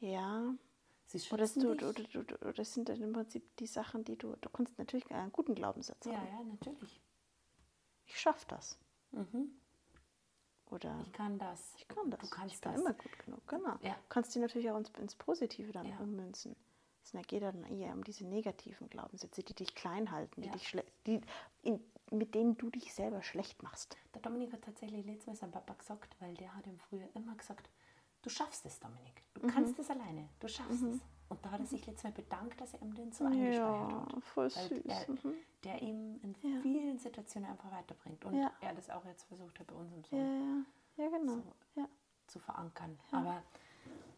Ja, 0.00 0.52
Sie 1.08 1.18
schützen 1.20 1.66
oder, 1.66 1.92
du, 1.92 2.02
dich. 2.02 2.16
oder, 2.18 2.36
oder 2.42 2.52
das 2.52 2.74
sind 2.74 2.88
dann 2.90 3.00
im 3.00 3.12
Prinzip 3.14 3.56
die 3.56 3.66
Sachen, 3.66 4.04
die 4.04 4.16
du, 4.16 4.36
du 4.36 4.48
kannst 4.50 4.78
natürlich 4.78 5.10
einen 5.10 5.32
guten 5.32 5.54
Glaubenssatz 5.54 6.04
ja, 6.04 6.12
haben. 6.18 6.26
ja, 6.28 6.44
natürlich. 6.44 7.00
Ich 8.04 8.20
schaffe 8.20 8.44
das. 8.48 8.78
Oder 10.70 11.00
Ich 11.06 11.12
kann 11.12 11.38
das. 11.38 11.72
ich 11.78 11.88
kann 11.88 12.10
das. 12.10 12.20
Du 12.20 12.28
kannst 12.28 12.54
ich 12.54 12.60
bin 12.60 12.72
das. 12.72 12.80
immer 12.82 12.92
gut 12.92 13.18
genug. 13.24 13.48
Genau. 13.48 13.76
Ja. 13.80 13.94
Du 13.94 14.08
kannst 14.10 14.34
die 14.34 14.38
natürlich 14.38 14.70
auch 14.70 14.76
ins, 14.76 14.90
ins 14.98 15.14
Positive 15.14 15.72
dann 15.72 15.86
Ja. 15.86 15.98
ummünzen. 15.98 16.54
Es 17.02 17.12
geht 17.26 17.42
dann 17.42 17.64
eher 17.64 17.94
um 17.94 18.04
diese 18.04 18.26
negativen 18.26 18.90
Glaubenssätze, 18.90 19.42
die 19.42 19.54
dich 19.54 19.74
klein 19.74 20.10
halten, 20.10 20.42
die 20.42 20.48
Ja. 20.48 20.52
dich 20.52 20.76
die 21.06 21.22
in, 21.62 21.82
mit 22.10 22.34
denen 22.34 22.58
du 22.58 22.68
dich 22.68 22.92
selber 22.92 23.22
schlecht 23.22 23.62
machst. 23.62 23.96
Der 24.12 24.20
Dominik 24.20 24.52
hat 24.52 24.60
tatsächlich 24.62 25.06
letztes 25.06 25.26
Mal 25.26 25.36
seinem 25.36 25.52
Papa 25.52 25.72
gesagt, 25.72 26.14
weil 26.20 26.34
der 26.34 26.54
hat 26.54 26.66
ihm 26.66 26.78
früher 26.78 27.08
immer 27.14 27.34
gesagt, 27.34 27.70
du 28.22 28.30
schaffst 28.30 28.64
es, 28.66 28.78
Dominik. 28.80 29.22
Du 29.34 29.46
Mhm. 29.46 29.50
kannst 29.50 29.78
es 29.78 29.90
alleine. 29.90 30.28
Du 30.40 30.48
schaffst 30.48 30.82
es. 30.82 30.98
Und 31.30 31.44
da 31.44 31.50
hat 31.50 31.60
er 31.60 31.66
sich 31.66 31.84
letztes 31.86 32.04
Mal 32.04 32.12
bedankt, 32.12 32.58
dass 32.58 32.72
er 32.72 32.80
ihm 32.80 32.94
den 32.94 33.12
so 33.12 33.24
eingespeichert 33.26 33.92
hat. 34.14 34.24
voll 34.24 34.48
süß. 34.50 34.80
er, 34.86 35.10
Mhm. 35.10 35.34
der 35.62 35.82
ihm 35.82 36.18
in 36.22 36.34
Ja. 36.42 36.60
vielen 36.62 36.98
Situationen 36.98 37.50
einfach 37.50 37.70
weiterbringt. 37.70 38.24
Und 38.24 38.34
Ja. 38.38 38.50
er 38.62 38.72
das 38.74 38.88
auch 38.88 39.04
jetzt 39.04 39.24
versucht 39.24 39.58
hat 39.60 39.66
bei 39.66 39.74
unserem 39.74 40.02
Ja, 40.04 40.08
Sohn 40.10 40.66
ja, 40.96 41.04
ja, 41.04 41.10
genau. 41.18 41.32
So. 41.34 41.42
Ja. 41.82 41.88
zu 42.28 42.38
verankern. 42.38 42.98
Aber, 43.12 43.42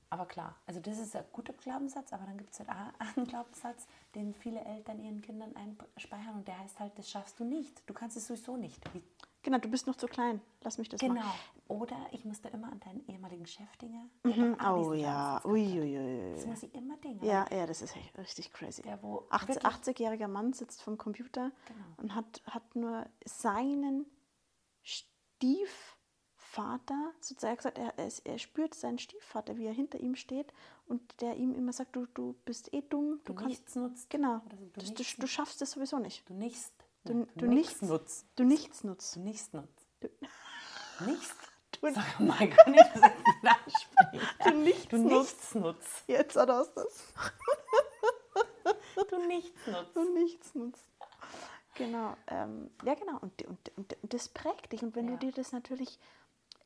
aber 0.08 0.26
klar, 0.26 0.54
also 0.66 0.78
das 0.80 0.98
ist 0.98 1.14
ein 1.16 1.24
guter 1.32 1.52
Glaubenssatz, 1.52 2.12
aber 2.12 2.24
dann 2.26 2.38
gibt 2.38 2.52
es 2.52 2.60
halt 2.60 2.68
auch 2.70 3.00
einen 3.16 3.26
Glaubenssatz, 3.26 3.86
den 4.14 4.32
viele 4.34 4.60
Eltern 4.64 5.00
ihren 5.00 5.20
Kindern 5.20 5.54
einspeichern 5.56 6.34
und 6.36 6.46
der 6.48 6.58
heißt 6.60 6.78
halt, 6.78 6.96
das 6.96 7.10
schaffst 7.10 7.38
du 7.40 7.44
nicht. 7.44 7.82
Du 7.88 7.94
kannst 7.94 8.16
es 8.16 8.26
sowieso 8.28 8.56
nicht. 8.56 8.82
Wie, 8.94 9.02
Genau, 9.42 9.56
du 9.58 9.68
bist 9.70 9.86
noch 9.86 9.96
zu 9.96 10.06
klein. 10.06 10.40
Lass 10.62 10.76
mich 10.76 10.90
das 10.90 11.00
genau. 11.00 11.14
machen. 11.14 11.38
Oder 11.68 11.96
ich 12.12 12.24
musste 12.26 12.48
immer 12.48 12.70
an 12.70 12.78
deinen 12.80 13.06
ehemaligen 13.08 13.46
Chef 13.46 13.74
denken. 13.78 14.10
Mhm. 14.22 14.56
Oh 14.60 14.92
ja, 14.92 15.38
gehabt 15.38 15.44
hat. 15.44 15.50
uiuiuiui. 15.50 16.34
Das 16.34 16.46
muss 16.46 16.62
ich 16.62 16.74
immer 16.74 16.96
denken. 16.98 17.24
Ja, 17.24 17.46
ja, 17.50 17.66
das 17.66 17.80
ist 17.80 17.96
echt 17.96 18.18
richtig 18.18 18.52
crazy. 18.52 18.82
Der, 18.82 19.02
wo 19.02 19.24
80 19.30 19.56
wirklich- 19.56 19.72
80-jähriger 19.98 20.28
Mann 20.28 20.52
sitzt 20.52 20.82
vom 20.82 20.98
Computer 20.98 21.52
Genau. 21.66 21.84
und 21.98 22.14
hat, 22.14 22.42
hat 22.46 22.76
nur 22.76 23.06
seinen 23.24 24.04
Stiefvater 24.82 27.12
sozusagen 27.20 27.56
gesagt, 27.56 27.78
er, 27.78 27.98
er, 27.98 28.10
er 28.24 28.38
spürt 28.38 28.74
seinen 28.74 28.98
Stiefvater, 28.98 29.56
wie 29.56 29.66
er 29.66 29.72
hinter 29.72 30.00
ihm 30.00 30.16
steht 30.16 30.52
und 30.86 31.00
der 31.22 31.36
ihm 31.36 31.54
immer 31.54 31.72
sagt, 31.72 31.96
du, 31.96 32.06
du 32.06 32.34
bist 32.44 32.72
eh 32.74 32.82
dumm, 32.82 33.20
du, 33.24 33.32
du 33.32 33.34
kannst, 33.34 33.48
nichts 33.48 33.74
nutzt. 33.76 34.10
genau, 34.10 34.40
du 34.48 34.56
du, 34.84 35.04
du 35.18 35.26
schaffst 35.26 35.62
es 35.62 35.70
sowieso 35.72 35.98
nicht. 35.98 36.28
Du 36.28 36.34
nichts. 36.34 36.72
Du, 37.04 37.26
du, 37.34 37.46
nichts 37.46 37.82
nutzt. 37.82 38.26
Du 38.36 38.44
nichts 38.44 38.84
nutzt. 38.84 39.16
Du 39.16 39.20
nichts 39.20 39.52
nutzt. 39.52 39.86
Du, 40.00 40.08
Nichts. 41.06 41.34
Du- 41.80 41.90
Sag 41.94 42.20
mal, 42.20 42.46
kann 42.50 42.74
ich 42.74 42.80
das 42.92 43.02
jetzt 43.02 44.44
du 44.44 44.50
nichts 44.58 44.88
Du 44.88 44.96
nutzt. 44.98 45.12
nichts 45.12 45.54
nutzt. 45.54 46.04
Jetzt 46.08 46.36
hat 46.36 46.48
er 46.50 46.66
das. 46.74 47.14
Du 49.08 49.26
nichts 49.26 49.66
nutzt. 49.66 49.96
du 49.96 50.12
nichts 50.12 50.54
nutzt. 50.54 50.84
Genau, 51.76 52.16
ähm, 52.26 52.70
ja 52.84 52.94
genau. 52.94 53.16
Und, 53.20 53.40
und, 53.46 53.72
und, 53.78 53.96
und 54.02 54.12
das 54.14 54.28
prägt 54.28 54.72
dich. 54.72 54.82
Und 54.82 54.94
wenn 54.94 55.06
Ja. 55.08 55.12
du 55.16 55.26
dir 55.26 55.32
das 55.32 55.52
natürlich 55.52 55.98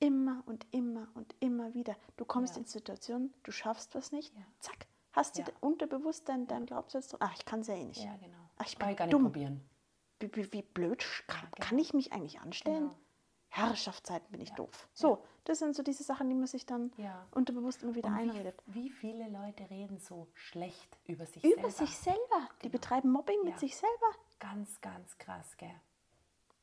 immer 0.00 0.42
und 0.46 0.66
immer 0.72 1.06
und 1.14 1.32
immer 1.38 1.72
wieder, 1.74 1.94
du 2.16 2.24
kommst 2.24 2.54
Ja. 2.56 2.60
in 2.62 2.66
Situationen, 2.66 3.32
du 3.44 3.52
schaffst 3.52 3.94
was 3.94 4.10
nicht, 4.10 4.34
Ja. 4.34 4.42
zack, 4.58 4.86
hast 5.12 5.36
du 5.38 5.42
Ja. 5.42 5.48
unterbewusst 5.60 6.28
dein, 6.28 6.46
dein 6.48 6.66
Glaubenssatz, 6.66 7.14
ach, 7.20 7.34
ich 7.36 7.44
kann 7.44 7.60
es 7.60 7.68
ja 7.68 7.74
eh 7.74 7.84
nicht. 7.84 8.02
Ja, 8.02 8.16
genau. 8.16 8.38
Ach, 8.56 8.66
ich 8.66 8.76
bin 8.76 8.96
gar 8.96 9.04
nicht 9.06 9.12
dumm. 9.12 9.22
probieren. 9.24 9.68
Wie, 10.24 10.36
wie, 10.36 10.52
wie 10.52 10.62
blöd 10.62 11.04
kann, 11.26 11.50
kann 11.60 11.78
ich 11.78 11.92
mich 11.94 12.12
eigentlich 12.12 12.40
anstellen? 12.40 12.88
Genau. 12.88 12.98
Herrschaftszeiten 13.50 14.30
bin 14.32 14.40
ich 14.40 14.48
Ja. 14.50 14.56
doof. 14.56 14.88
So, 14.92 15.24
das 15.44 15.58
sind 15.60 15.76
so 15.76 15.82
diese 15.84 16.02
Sachen, 16.02 16.28
die 16.28 16.34
man 16.34 16.46
sich 16.46 16.66
dann 16.66 16.92
Ja. 16.96 17.26
unterbewusst 17.30 17.82
immer 17.82 17.94
wieder 17.94 18.08
Und 18.08 18.14
einredet. 18.16 18.60
Wie, 18.66 18.84
wie 18.84 18.90
viele 18.90 19.28
Leute 19.28 19.68
reden 19.70 19.98
so 19.98 20.26
schlecht 20.34 20.98
über 21.06 21.24
sich 21.26 21.44
Über 21.44 21.54
selber? 21.54 21.70
sich 21.70 21.96
selber. 21.96 22.48
Die 22.62 22.68
Genau. 22.68 22.72
betreiben 22.72 23.12
Mobbing 23.12 23.44
mit 23.44 23.52
Ja. 23.54 23.58
sich 23.60 23.76
selber. 23.76 24.06
Ganz, 24.40 24.80
ganz 24.80 25.16
krass, 25.18 25.56
gell? 25.56 25.70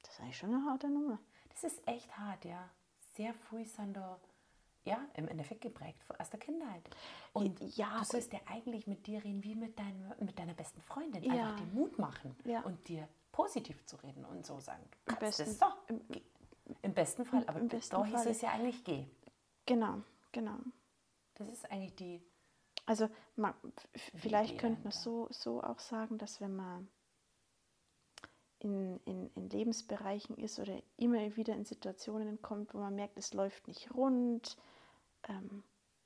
Das 0.04 0.14
ist 0.16 0.20
eigentlich 0.22 0.38
schon 0.38 0.54
eine 0.54 0.66
harte 0.66 0.90
Nummer. 0.90 1.20
Das 1.50 1.64
ist 1.64 1.88
echt 1.88 2.18
hart, 2.18 2.44
ja. 2.44 2.70
Sehr 3.14 3.34
früh 3.34 3.64
sind 3.66 3.94
da, 3.94 4.20
ja, 4.84 5.00
im 5.14 5.28
Endeffekt 5.30 5.62
geprägt 5.62 6.04
aus 6.20 6.30
der 6.30 6.40
Kindheit. 6.42 6.90
Und 7.32 7.62
Ja, 7.78 8.00
du 8.00 8.06
sollst 8.06 8.34
ja 8.34 8.40
eigentlich 8.48 8.88
mit 8.88 9.08
dir 9.08 9.24
reden 9.24 9.44
wie 9.44 9.56
mit, 9.56 9.80
dein, 9.80 10.14
mit 10.20 10.38
deiner 10.38 10.54
besten 10.56 10.82
Freundin. 10.82 11.24
Ja. 11.24 11.32
Einfach 11.34 11.56
den 11.58 11.74
Mut 11.74 11.98
machen 12.00 12.36
Ja. 12.44 12.62
und 12.64 12.86
dir 12.90 13.08
positiv 13.32 13.86
zu 13.86 13.96
reden 13.98 14.26
und 14.26 14.46
so 14.46 14.60
sagen. 14.60 14.84
Im 15.08 15.16
besten- 15.18 15.44
es 15.44 15.60
so. 15.60 15.66
im-. 15.88 16.02
Im 16.84 16.94
besten 16.94 17.26
Fall, 17.26 17.44
aber 17.48 17.60
im 17.60 17.68
besten 17.68 17.96
da 17.98 18.06
hieß 18.06 18.14
Fall. 18.24 18.28
es 18.32 18.42
ja 18.42 18.50
eigentlich 18.52 18.84
geh. 18.86 19.06
Genau, 19.66 20.02
genau. 20.32 20.58
Das 21.36 21.50
ist 21.50 21.70
eigentlich 21.70 21.96
die, 21.96 22.22
Also 22.86 23.10
man, 23.36 23.54
vielleicht 24.16 24.58
könnte 24.58 24.82
man 24.84 24.92
so, 24.94 25.28
so 25.32 25.62
auch 25.62 25.80
sagen, 25.80 26.18
dass 26.18 26.40
wenn 26.40 26.56
man 26.56 26.88
in, 28.60 29.00
in, 29.06 29.30
in 29.34 29.50
Lebensbereichen 29.50 30.38
ist 30.38 30.60
oder 30.60 30.82
immer 30.98 31.36
wieder 31.36 31.56
in 31.56 31.66
Situationen 31.66 32.42
kommt, 32.42 32.74
wo 32.74 32.78
man 32.78 32.96
merkt, 32.96 33.18
es 33.18 33.34
läuft 33.34 33.68
nicht 33.68 33.94
rund, 33.94 34.56
ähm, 35.28 35.64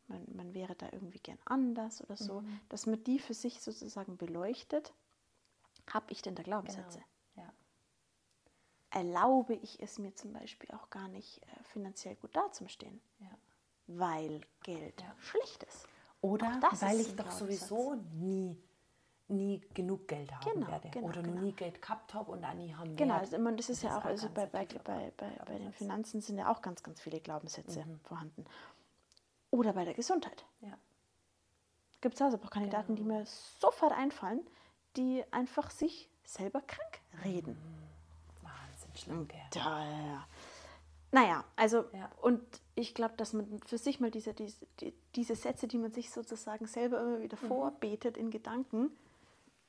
man, 0.07 0.25
man 0.35 0.53
wäre 0.53 0.75
da 0.75 0.87
irgendwie 0.91 1.19
gern 1.19 1.39
anders 1.45 2.01
oder 2.01 2.15
so, 2.17 2.41
Mhm. 2.41 2.59
dass 2.69 2.85
man 2.85 3.03
die 3.03 3.19
für 3.19 3.33
sich 3.33 3.61
sozusagen 3.61 4.17
beleuchtet. 4.17 4.93
Habe 5.91 6.11
ich 6.11 6.21
denn 6.21 6.35
da 6.35 6.43
genau, 6.43 6.61
Glaubenssätze? 6.61 6.99
ja. 6.99 7.05
Erlaube 8.95 9.55
ich 9.55 9.81
es 9.81 9.99
mir 9.99 10.15
zum 10.15 10.31
Beispiel 10.31 10.69
auch 10.71 10.89
gar 10.89 11.09
nicht, 11.09 11.41
äh, 11.43 11.63
finanziell 11.65 12.15
gut 12.15 12.33
dazustehen, 12.35 13.01
ja. 13.19 13.27
weil 13.87 14.39
Geld 14.63 15.01
Ja. 15.01 15.13
schlecht 15.19 15.63
ist. 15.63 15.87
Oder 16.21 16.57
das 16.61 16.81
weil 16.81 16.99
ist 16.99 17.09
ich 17.09 17.15
doch 17.17 17.29
sowieso 17.29 17.95
nie, 18.13 18.57
nie 19.27 19.59
genug 19.73 20.07
Geld 20.07 20.31
haben 20.33 20.49
Genau, 20.53 20.67
werde. 20.67 20.89
genau, 20.91 21.07
Oder 21.09 21.21
genau. 21.23 21.41
nie 21.41 21.51
Geld 21.51 21.81
gehabt 21.81 22.13
habe 22.13 22.31
und 22.31 22.45
auch 22.45 22.53
nie 22.53 22.73
haben 22.73 22.95
Genau, 22.95 23.15
also 23.15 23.37
das 23.51 23.69
ist 23.69 23.83
ja 23.83 23.89
ist 23.89 23.95
auch, 23.97 24.05
also 24.05 24.29
bei, 24.29 24.45
bei, 24.45 24.65
bei, 24.65 25.11
bei, 25.17 25.29
bei 25.45 25.57
den. 25.57 25.73
Finanzen 25.73 26.21
sind 26.21 26.37
ja 26.37 26.49
auch 26.49 26.61
ganz, 26.61 26.81
ganz 26.81 27.01
viele 27.01 27.19
Glaubenssätze 27.19 27.85
vorhanden. 28.03 28.45
Oder 29.51 29.73
bei 29.73 29.83
der 29.83 29.93
Gesundheit. 29.93 30.45
Ja. 30.61 30.77
Gibt 32.01 32.15
es 32.15 32.21
also 32.21 32.37
auch 32.37 32.49
Kandidaten, 32.49 32.95
die 32.95 33.03
Genau. 33.03 33.19
mir 33.19 33.25
sofort 33.59 33.91
einfallen, 33.91 34.39
die 34.95 35.23
einfach 35.31 35.69
sich 35.69 36.09
selber 36.23 36.61
krank 36.61 37.01
reden. 37.23 37.57
Wahnsinn, 37.57 37.74
schlimm, 38.97 39.27
gell? 39.27 39.39
Da, 39.51 39.83
ja, 39.85 40.05
ja. 40.07 40.27
Naja, 41.11 41.45
also, 41.55 41.85
Ja. 41.93 42.09
und 42.21 42.41
ich 42.75 42.93
glaube, 42.93 43.15
dass 43.15 43.31
man 43.33 43.59
für 43.65 43.77
sich 43.77 43.99
mal 43.99 44.11
diese, 44.11 44.33
diese, 44.33 44.65
die, 44.81 44.93
diese 45.15 45.35
Sätze, 45.35 45.67
die 45.67 45.77
man 45.77 45.91
sich 45.91 46.11
sozusagen 46.11 46.65
selber 46.67 46.99
immer 47.01 47.19
wieder 47.21 47.37
Mhm. 47.41 47.47
vorbetet 47.47 48.17
in 48.17 48.31
Gedanken, 48.31 48.91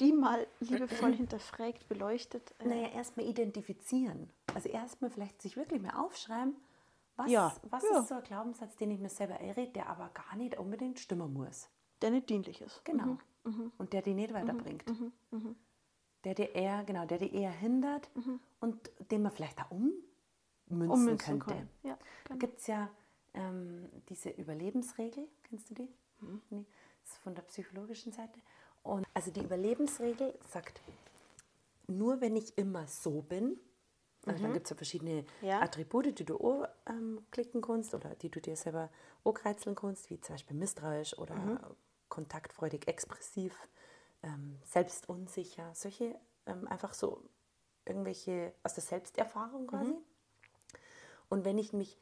die 0.01 0.13
mal 0.13 0.47
liebevoll 0.61 1.13
hinterfragt, 1.15 1.89
beleuchtet. 1.89 2.53
äh, 2.59 2.67
Naja, 2.67 2.89
erstmal 2.89 3.27
identifizieren. 3.27 4.31
Also 4.55 4.69
erstmal 4.71 5.11
vielleicht 5.11 5.41
sich 5.41 5.57
wirklich 5.57 5.81
mal 5.81 5.95
aufschreiben, 5.95 6.57
was, 7.17 7.31
Ja, 7.31 7.55
was 7.71 7.83
ja. 7.85 8.01
ist 8.01 8.09
so 8.09 8.15
ein 8.17 8.23
Glaubenssatz, 8.25 8.77
den 8.77 8.91
ich 8.91 8.99
mir 8.99 9.09
selber 9.09 9.35
errede, 9.41 9.73
der 9.73 9.89
aber 9.89 10.09
gar 10.11 10.35
nicht 10.37 10.59
unbedingt 10.59 10.99
stimmen 10.99 11.33
muss. 11.33 11.69
der 12.03 12.11
nicht 12.11 12.29
dienlich 12.29 12.61
ist. 12.61 12.85
Genau. 12.85 13.17
Mhm. 13.45 13.73
Und 13.79 13.93
der 13.95 14.03
die 14.03 14.13
nicht 14.13 14.35
weiterbringt. 14.35 14.85
Der 16.27 16.35
dir 16.35 16.57
eher, 16.57 16.83
genau, 16.83 17.07
der 17.07 17.19
dir 17.19 17.33
eher 17.33 17.53
hindert 17.53 18.11
und 18.59 18.91
den 19.13 19.23
man 19.23 19.31
vielleicht 19.31 19.61
auch 19.61 19.71
ummünzen, 19.71 20.91
Ummünzen 20.91 21.39
könnte. 21.39 21.69
Ja, 21.85 21.97
Da 22.25 22.35
genau. 22.35 22.39
gibt 22.41 22.59
es 22.59 22.67
ja 22.67 22.91
ähm, 23.33 23.89
diese 24.09 24.31
Überlebensregel, 24.31 25.29
kennst 25.45 25.71
du 25.71 25.75
die? 25.75 25.89
Nee, 26.51 26.65
das 27.05 27.13
ist 27.13 27.19
von 27.19 27.37
der 27.37 27.43
psychologischen 27.43 28.13
Seite. 28.13 28.41
Und 28.83 29.07
also 29.15 29.31
die 29.31 29.45
Überlebensregel 29.45 30.37
sagt, 30.49 30.81
nur 31.87 32.21
wenn 32.21 32.35
ich 32.35 32.59
immer 32.59 32.89
so 32.89 33.23
bin, 33.23 33.61
also 34.27 34.43
dann 34.43 34.53
gibt 34.53 34.67
es 34.67 34.71
ja 34.71 34.77
verschiedene 34.77 35.25
Ja. 35.43 35.61
Attribute, 35.63 36.19
die 36.19 36.25
du 36.25 36.39
auch, 36.41 36.67
ähm, 36.89 37.25
klicken 37.31 37.61
kannst 37.61 37.95
oder 37.95 38.17
die 38.17 38.31
du 38.31 38.41
dir 38.41 38.57
selber 38.57 38.91
auch 39.23 39.35
kreizeln 39.35 39.77
kannst, 39.77 40.11
wie 40.11 40.21
zum 40.21 40.35
Beispiel 40.35 40.57
misstrauisch 40.57 41.17
oder 41.19 41.77
kontaktfreudig, 42.09 42.89
expressiv, 42.89 43.57
ähm, 44.27 44.59
selbstunsicher, 44.65 45.75
solche 45.75 46.19
ähm, 46.47 46.67
einfach 46.69 46.95
so 46.95 47.23
irgendwelche 47.85 48.53
aus 48.63 48.75
der 48.75 48.83
Selbsterfahrung 48.83 49.67
quasi. 49.67 49.95
Und 51.29 51.45
wenn 51.45 51.59
ich 51.59 51.73
mich 51.73 51.99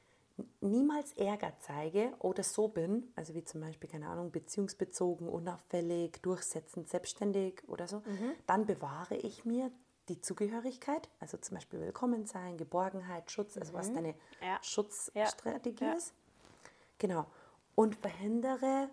niemals 0.61 1.13
Ärger 1.13 1.53
zeige 1.61 2.13
oder 2.19 2.43
so 2.43 2.69
bin, 2.69 3.13
also 3.15 3.35
wie 3.35 3.45
zum 3.45 3.61
Beispiel, 3.61 3.89
keine 3.89 4.09
Ahnung, 4.09 4.33
beziehungsbezogen, 4.33 5.29
unauffällig, 5.29 6.21
durchsetzend, 6.23 6.89
selbstständig 6.89 7.63
oder 7.69 7.87
so, 7.87 8.03
dann 8.47 8.67
bewahre 8.67 9.17
ich 9.17 9.45
mir 9.45 9.71
die 10.09 10.21
Zugehörigkeit, 10.21 11.09
also 11.21 11.37
zum 11.39 11.55
Beispiel 11.57 11.81
Willkommen 11.81 12.27
sein, 12.27 12.59
Geborgenheit, 12.59 13.31
Schutz, 13.31 13.57
also 13.57 13.73
was 13.73 13.93
deine 13.93 14.15
Ja. 14.43 14.59
Schutzstrategie 14.63 15.85
Ja. 15.85 15.93
ist. 15.95 16.13
Genau. 16.99 17.27
Und 17.75 17.97
verhindere 17.97 18.91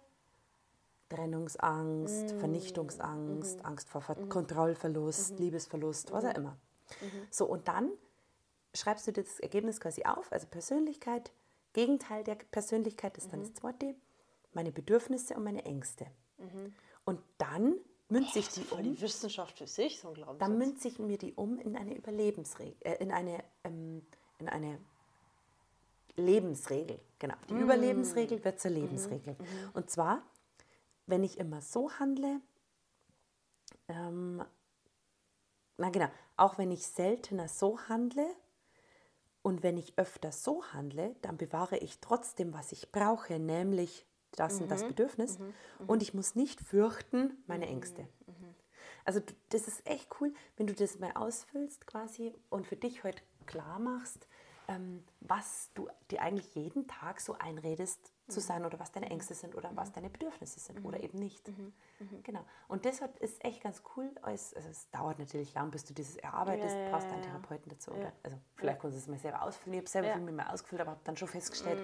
Trennungsangst, 1.12 2.32
Vernichtungsangst, 2.32 3.66
Angst 3.66 3.90
vor 3.90 4.02
Ver 4.02 4.16
Kontrollverlust, 4.30 5.40
Liebesverlust, 5.40 6.12
was 6.12 6.26
auch 6.26 6.36
immer. 6.36 6.58
So, 7.30 7.46
und 7.46 7.68
dann 7.68 7.92
schreibst 8.74 9.08
du 9.08 9.12
dir 9.12 9.24
das 9.24 9.40
Ergebnis 9.40 9.80
quasi 9.80 10.04
auf, 10.04 10.32
also 10.32 10.48
Persönlichkeit, 10.48 11.32
Gegenteil 11.74 12.24
der 12.24 12.36
Persönlichkeit 12.36 13.18
ist 13.18 13.32
dann 13.32 13.42
das 13.42 13.54
zweite, 13.54 13.96
meine 14.54 14.72
Bedürfnisse 14.72 15.36
und 15.36 15.44
meine 15.44 15.64
Ängste. 15.66 16.08
Und 17.06 17.22
dann 17.38 17.76
münze 18.10 18.40
ich 18.40 18.50
die 18.50 18.66
um, 18.72 19.02
Wissenschaft 19.02 19.58
für 19.58 19.68
sich, 19.68 20.00
so 20.00 20.10
ein 20.10 20.14
Glaubenssatz. 20.16 20.40
dann 20.40 20.58
münze 20.58 20.88
ich 20.88 21.00
mir 21.00 21.18
die 21.18 21.34
um 21.34 21.60
in 21.60 21.78
eine 21.78 21.96
Überlebensregel, 21.96 22.76
äh, 22.82 22.96
in 22.96 23.12
eine, 23.12 23.44
ähm, 23.64 24.02
in 24.40 24.50
eine 24.50 24.80
Lebensregel. 26.18 27.00
Genau. 27.20 27.36
Die 27.50 27.54
Überlebensregel 27.54 28.44
wird 28.44 28.60
zur 28.60 28.72
Lebensregel. 28.72 29.38
Und 29.74 29.90
zwar, 29.90 30.24
wenn 31.06 31.24
ich 31.24 31.38
immer 31.38 31.62
so 31.62 31.92
handle, 32.00 32.42
ähm, 33.88 34.44
na 35.78 35.90
genau, 35.90 36.10
auch 36.38 36.58
wenn 36.58 36.72
ich 36.72 36.86
seltener 36.88 37.48
so 37.48 37.80
handle 37.90 38.28
und 39.42 39.64
wenn 39.64 39.78
ich 39.78 39.98
öfter 39.98 40.32
so 40.32 40.64
handle, 40.74 41.16
dann 41.22 41.38
bewahre 41.38 41.78
ich 41.78 42.00
trotzdem, 42.00 42.54
was 42.54 42.72
ich 42.72 42.92
brauche, 42.92 43.40
nämlich 43.40 44.06
das 44.34 44.62
und 44.62 44.70
das 44.70 44.84
Bedürfnis. 44.88 45.40
Und 45.88 46.02
ich 46.04 46.14
muss 46.14 46.36
nicht 46.36 46.62
fürchten 46.62 47.44
meine 47.48 47.68
Ängste. 47.68 48.08
Also 49.04 49.20
das 49.50 49.68
ist 49.68 49.86
echt 49.88 50.08
cool, 50.22 50.34
wenn 50.58 50.68
du 50.68 50.74
das 50.74 51.00
mal 51.00 51.12
ausfüllst 51.16 51.88
quasi 51.88 52.34
und 52.50 52.68
für 52.68 52.76
dich 52.76 53.04
heute 53.04 53.24
klar 53.48 53.80
machst, 53.80 54.28
ähm, 54.76 55.04
was 55.20 55.70
du 55.74 55.88
dir 56.10 56.22
eigentlich 56.22 56.54
jeden 56.56 56.88
Tag 56.88 57.20
so 57.22 57.34
einredest 57.38 58.12
zu 58.28 58.40
sein 58.40 58.66
oder 58.66 58.80
was 58.80 58.92
deine 58.92 59.10
Ängste 59.10 59.34
sind 59.34 59.56
oder 59.56 59.72
was 59.76 59.92
deine 59.92 60.10
Bedürfnisse 60.10 60.60
sind 60.60 60.86
oder 60.86 61.02
eben 61.02 61.20
nicht. 61.20 61.52
Genau. 62.24 62.46
Und 62.70 62.86
deshalb 62.86 63.18
ist 63.20 63.44
echt 63.44 63.62
ganz 63.62 63.84
cool. 63.96 64.10
als- 64.22 64.54
Also 64.54 64.70
es 64.70 64.90
dauert 64.92 65.20
natürlich 65.20 65.54
lang, 65.54 65.70
bis 65.72 65.84
du 65.84 65.94
dieses 65.94 66.16
erarbeitest, 66.16 66.76
Ja, 66.76 66.82
ja, 66.84 66.90
brauchst 66.92 67.08
ja, 67.08 67.14
einen 67.14 67.24
ja. 67.24 67.30
Therapeuten 67.30 67.70
dazu. 67.70 67.92
Ja. 67.92 67.98
Oder, 67.98 68.14
also 68.24 68.38
vielleicht 68.56 68.80
kannst 68.80 68.96
du 68.96 69.00
es 69.02 69.08
mal 69.08 69.18
selber 69.20 69.42
ausfüllen. 69.42 69.74
Ich 69.74 69.80
habe 69.82 69.90
selber 69.90 70.08
Ja. 70.08 70.14
viel 70.16 70.24
mit 70.24 70.36
mir 70.36 70.50
ausgefüllt, 70.50 70.82
aber 70.82 70.92
habe 70.92 71.02
dann 71.04 71.18
schon 71.18 71.28
festgestellt, 71.28 71.80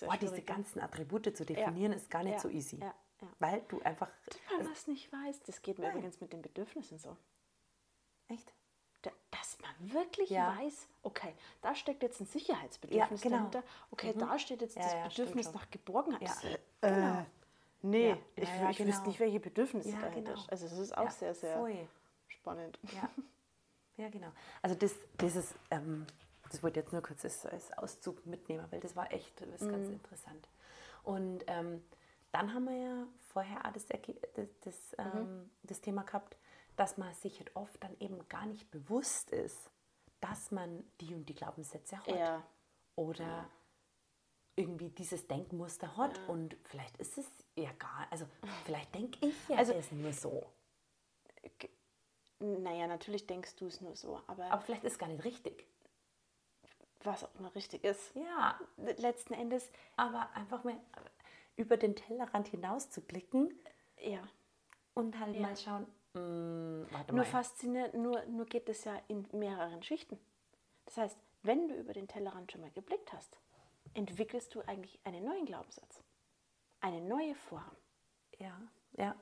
boah, 0.00 0.16
diese 0.16 0.28
schwierig, 0.32 0.46
ganzen 0.46 0.80
Attribute 0.80 1.34
zu 1.36 1.46
definieren 1.46 1.92
ist 1.92 2.10
gar 2.10 2.22
nicht 2.22 2.34
Ja. 2.34 2.40
so 2.40 2.48
easy. 2.50 2.76
Ja. 2.76 2.94
Ja. 3.22 3.28
Weil 3.38 3.62
du 3.68 3.80
einfach... 3.80 4.10
Weil 4.50 4.64
man 4.64 4.72
es 4.74 4.86
nicht 4.86 5.10
weiß. 5.10 5.42
Das 5.44 5.62
geht 5.62 5.78
mir 5.78 5.86
Nein. 5.86 5.96
übrigens 5.96 6.20
mit 6.20 6.34
den 6.34 6.42
Bedürfnissen 6.42 6.98
so. 6.98 7.16
Echt? 8.28 8.52
Man 9.78 9.92
wirklich 9.92 10.30
Ja. 10.30 10.56
weiß, 10.56 10.88
okay, 11.02 11.34
da 11.62 11.74
steckt 11.74 12.02
jetzt 12.02 12.20
ein 12.20 12.26
Sicherheitsbedürfnis 12.26 13.22
Ja, 13.22 13.28
genau. 13.30 13.38
dahinter. 13.50 13.62
Okay, 13.90 14.14
da 14.18 14.38
steht 14.38 14.60
jetzt 14.62 14.76
das 14.76 14.94
ja, 14.94 15.08
Bedürfnis 15.08 15.52
nach 15.52 15.70
Geborgenheit. 15.70 16.22
Das, 16.22 16.44
äh, 16.44 16.58
genau. 16.80 17.26
Nee, 17.82 18.22
ich, 18.36 18.42
ich 18.48 18.78
genau. 18.78 18.88
wüsste 18.90 19.08
nicht, 19.08 19.20
welche 19.20 19.40
Bedürfnisse 19.40 19.90
Ja, 19.90 20.00
dahinter 20.00 20.32
genau. 20.32 20.44
Also 20.48 20.68
das 20.68 20.78
ist 20.78 20.96
auch 20.96 21.10
sehr, 21.10 21.34
sehr 21.34 21.58
voll. 21.58 21.88
spannend. 22.28 22.78
Ja, 23.96 24.08
genau. 24.10 24.32
Also 24.62 24.74
das, 24.76 24.94
das 25.18 25.36
ist, 25.36 25.54
ähm, 25.70 26.06
das 26.50 26.62
wollte 26.62 26.80
ich 26.80 26.84
jetzt 26.86 26.92
nur 26.92 27.02
kurz 27.02 27.24
als, 27.24 27.46
als 27.46 27.72
Auszug 27.78 28.24
mitnehmen, 28.26 28.66
weil 28.70 28.80
das 28.80 28.96
war 28.96 29.12
echt 29.12 29.40
das 29.40 29.48
ist 29.48 29.62
Mhm. 29.62 29.72
ganz 29.72 29.88
interessant. 29.88 30.48
Und 31.02 31.44
ähm, 31.46 31.84
dann 32.32 32.52
haben 32.52 32.64
wir 32.64 32.76
ja 32.76 33.06
vorher 33.32 33.64
auch 33.64 33.72
das, 33.72 33.86
das, 33.86 34.48
das, 34.62 34.96
Mhm. 34.98 34.98
ähm, 34.98 35.50
das 35.62 35.80
Thema 35.80 36.02
gehabt, 36.02 36.36
dass 36.76 36.98
man 36.98 37.12
sich 37.14 37.38
halt 37.38 37.54
oft 37.56 37.82
dann 37.82 37.96
eben 38.00 38.28
gar 38.28 38.46
nicht 38.46 38.70
bewusst 38.70 39.30
ist, 39.30 39.70
dass 40.20 40.50
man 40.50 40.84
die 41.00 41.14
und 41.14 41.26
die 41.26 41.34
Glaubenssätze 41.34 41.98
hat. 41.98 42.06
Ja. 42.08 42.42
Oder 42.96 43.48
irgendwie 44.56 44.88
dieses 44.90 45.26
Denkmuster 45.28 45.96
hat 45.96 46.18
und 46.28 46.56
vielleicht 46.64 46.96
ist 46.98 47.18
es 47.18 47.26
ja 47.56 47.70
gar, 47.72 48.06
also 48.10 48.26
vielleicht 48.64 48.94
denke 48.94 49.26
ich 49.26 49.48
ja 49.48 49.56
Also- 49.56 49.74
es 49.74 49.92
nur 49.92 50.12
so, 50.12 50.50
Naja, 52.38 52.86
natürlich 52.86 53.26
denkst 53.26 53.56
du 53.56 53.66
es 53.66 53.80
nur 53.80 53.96
so, 53.96 54.20
aber, 54.26 54.44
aber 54.50 54.60
vielleicht 54.62 54.84
ist 54.84 54.92
es 54.94 54.98
gar 54.98 55.08
nicht 55.08 55.24
richtig. 55.24 55.66
was 57.04 57.22
auch 57.24 57.34
immer 57.36 57.54
richtig 57.54 57.84
ist. 57.84 58.14
Ja, 58.16 58.58
Letzten 58.76 59.32
Endes, 59.34 59.70
aber 59.96 60.28
einfach 60.34 60.64
mal 60.64 60.76
über 61.56 61.76
den 61.76 61.94
Tellerrand 61.94 62.48
hinaus 62.48 62.90
zu 62.90 63.00
blicken 63.00 63.54
ja. 64.02 64.20
und 64.94 65.18
halt 65.20 65.36
Ja. 65.36 65.42
mal 65.42 65.56
schauen, 65.56 65.86
warte 66.90 67.14
Nur 67.14 67.24
mal. 67.24 67.30
faszinierend, 67.30 67.94
nur, 67.94 68.24
nur 68.26 68.46
geht 68.46 68.68
es 68.68 68.84
ja 68.84 69.00
in 69.08 69.26
mehreren 69.32 69.82
Schichten. 69.82 70.18
Das 70.84 70.96
heißt, 70.96 71.18
wenn 71.42 71.68
du 71.68 71.74
über 71.74 71.92
den 71.92 72.08
Tellerrand 72.08 72.52
schon 72.52 72.60
mal 72.60 72.70
geblickt 72.70 73.12
hast, 73.12 73.38
entwickelst 73.94 74.54
du 74.54 74.60
eigentlich 74.62 74.98
einen 75.04 75.24
neuen 75.24 75.46
Glaubenssatz, 75.46 76.02
eine 76.80 77.00
neue 77.00 77.34
Form. 77.34 77.76
Ja, 78.38 78.60
ja, 78.92 79.16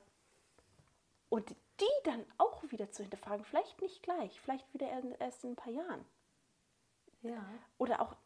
Und 1.29 1.55
die 1.81 1.87
dann 2.05 2.25
auch 2.39 2.63
wieder 2.71 2.91
zu 2.91 3.03
hinterfragen, 3.03 3.45
vielleicht 3.45 3.81
nicht 3.81 4.03
gleich, 4.03 4.41
vielleicht 4.41 4.73
wieder 4.75 4.89
er- 4.89 5.21
erst 5.21 5.45
in 5.45 5.51
ein 5.53 5.57
paar 5.57 5.73
Jahren. 5.73 6.05
ja. 7.23 7.45
Oder 7.79 8.01
auch, 8.01 8.17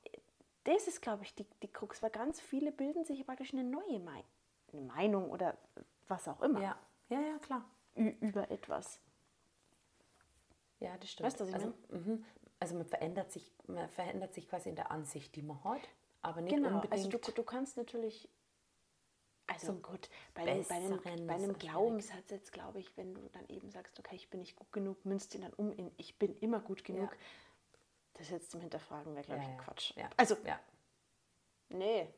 das 0.64 0.86
ist, 0.88 1.00
glaube 1.02 1.24
ich, 1.24 1.34
die, 1.34 1.44
die 1.62 1.68
Krux, 1.72 2.02
weil 2.02 2.10
ganz 2.10 2.40
viele 2.40 2.72
bilden 2.72 3.04
sich 3.04 3.24
praktisch 3.26 3.52
eine 3.52 3.64
neue 3.64 4.00
eine 4.72 4.82
Meinung 4.82 5.30
oder 5.30 5.56
was 6.08 6.28
auch 6.28 6.40
immer 6.42 6.60
Ja, 6.60 6.78
ja, 7.08 7.20
ja, 7.20 7.38
klar. 7.38 7.64
Über 7.98 8.50
etwas. 8.50 9.00
Ja, 10.80 10.96
das 10.98 11.10
stimmt. 11.10 11.26
Weißt 11.26 11.40
du, 11.40 11.44
was 11.44 11.48
ich 11.50 11.54
also, 11.54 11.74
mhm. 11.90 12.24
also 12.60 12.74
man 12.76 12.86
verändert 12.86 13.32
sich, 13.32 13.52
man 13.66 13.88
verändert 13.88 14.34
sich 14.34 14.48
quasi 14.48 14.68
in 14.68 14.76
der 14.76 14.90
Ansicht, 14.90 15.34
die 15.34 15.42
man 15.42 15.62
hat, 15.64 15.88
aber 16.22 16.40
nicht 16.40 16.54
Genau, 16.54 16.68
unbedingt. 16.68 16.92
also 16.92 17.08
du, 17.08 17.18
du 17.18 17.42
kannst 17.42 17.76
natürlich, 17.76 18.28
also 19.46 19.74
gut, 19.74 20.08
bei 20.34 20.42
einem, 20.42 20.64
bei 20.64 20.74
einem, 20.74 21.26
bei 21.26 21.34
einem. 21.34 21.58
Glaubenssatz 21.58 22.30
jetzt, 22.30 22.52
glaube 22.52 22.80
ich, 22.80 22.96
wenn 22.96 23.14
du 23.14 23.28
dann 23.32 23.48
eben 23.48 23.70
sagst, 23.70 23.98
okay, 23.98 24.14
ich 24.14 24.30
bin 24.30 24.40
nicht 24.40 24.56
gut 24.56 24.72
genug, 24.72 25.04
münzt 25.04 25.34
ihn 25.34 25.40
dann 25.40 25.54
um 25.54 25.72
in 25.72 25.90
ich 25.96 26.18
bin 26.18 26.36
immer 26.36 26.60
gut 26.60 26.84
genug. 26.84 27.10
Ja. 27.10 27.18
Das 28.14 28.30
jetzt 28.30 28.50
zum 28.50 28.60
Hinterfragen 28.60 29.14
wäre, 29.14 29.24
glaube 29.24 29.42
ja, 29.42 29.48
ich, 29.48 29.56
ja. 29.56 29.62
Quatsch. 29.62 29.94
Also, 30.16 30.36
ja. 30.44 30.58
nee. 31.68 32.08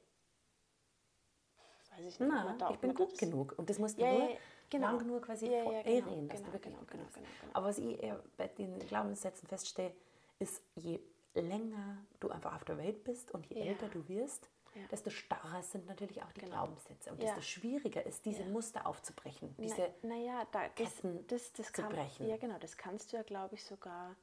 Weiß 1.91 2.07
ich 2.07 2.21
nicht. 2.21 2.21
Na, 2.21 2.71
ich 2.71 2.79
bin 2.79 2.95
gut 2.95 3.19
genug. 3.19 3.55
Und 3.59 3.69
das 3.69 3.79
musst 3.79 3.99
du 3.99 4.07
nur 4.07 4.37
genau. 4.71 4.93
lang 4.97 5.07
nur 5.07 5.21
quasi 5.21 5.47
Ja, 5.47 5.53
ja, 5.53 5.83
genau, 5.83 5.99
einreden, 6.07 6.29
dass 6.29 6.39
du 6.39 6.45
genau, 6.45 6.53
wirklich 6.55 6.75
genau, 6.75 6.87
genug 6.87 7.13
genau, 7.13 7.27
genau, 7.27 7.27
genau. 7.43 7.53
Aber 7.55 7.67
was 7.67 7.79
ich 7.79 8.03
eher 8.03 8.23
bei 8.37 8.49
den 8.49 8.79
Glaubenssätzen 8.79 9.49
feststelle, 9.49 9.95
ist, 10.39 10.63
je 10.77 11.01
länger 11.35 11.99
du 12.21 12.31
einfach 12.31 12.55
auf 12.55 12.65
der 12.65 12.79
Welt 12.79 13.05
bist 13.05 13.31
und 13.33 13.47
je 13.47 13.59
Ja. 13.59 13.65
älter 13.67 13.89
du 13.89 14.07
wirst, 14.09 14.49
Ja. 14.75 14.87
desto 14.91 15.11
starrer 15.11 15.63
sind 15.63 15.87
natürlich 15.87 16.23
auch 16.23 16.33
die 16.33 16.43
Glaubenssätze. 16.43 17.11
Und 17.11 17.19
Ja. 17.21 17.27
desto 17.27 17.43
schwieriger 17.43 18.05
ist, 18.07 18.25
diese 18.25 18.43
Ja. 18.45 18.49
Muster 18.51 18.87
aufzubrechen. 18.87 19.55
Diese, 19.59 19.93
Na, 20.03 20.09
naja, 20.15 20.47
da, 20.53 20.69
das, 20.69 20.97
Ketten 20.97 21.27
das, 21.27 21.53
das 21.53 21.67
zu 21.67 21.83
kann, 21.83 21.93
brechen. 21.93 22.27
Ja, 22.29 22.37
genau, 22.37 22.59
das 22.59 22.77
kannst 22.77 23.13
du 23.13 23.17
ja, 23.17 23.23
glaube 23.25 23.57
ich, 23.57 23.65
sogar, 23.65 24.17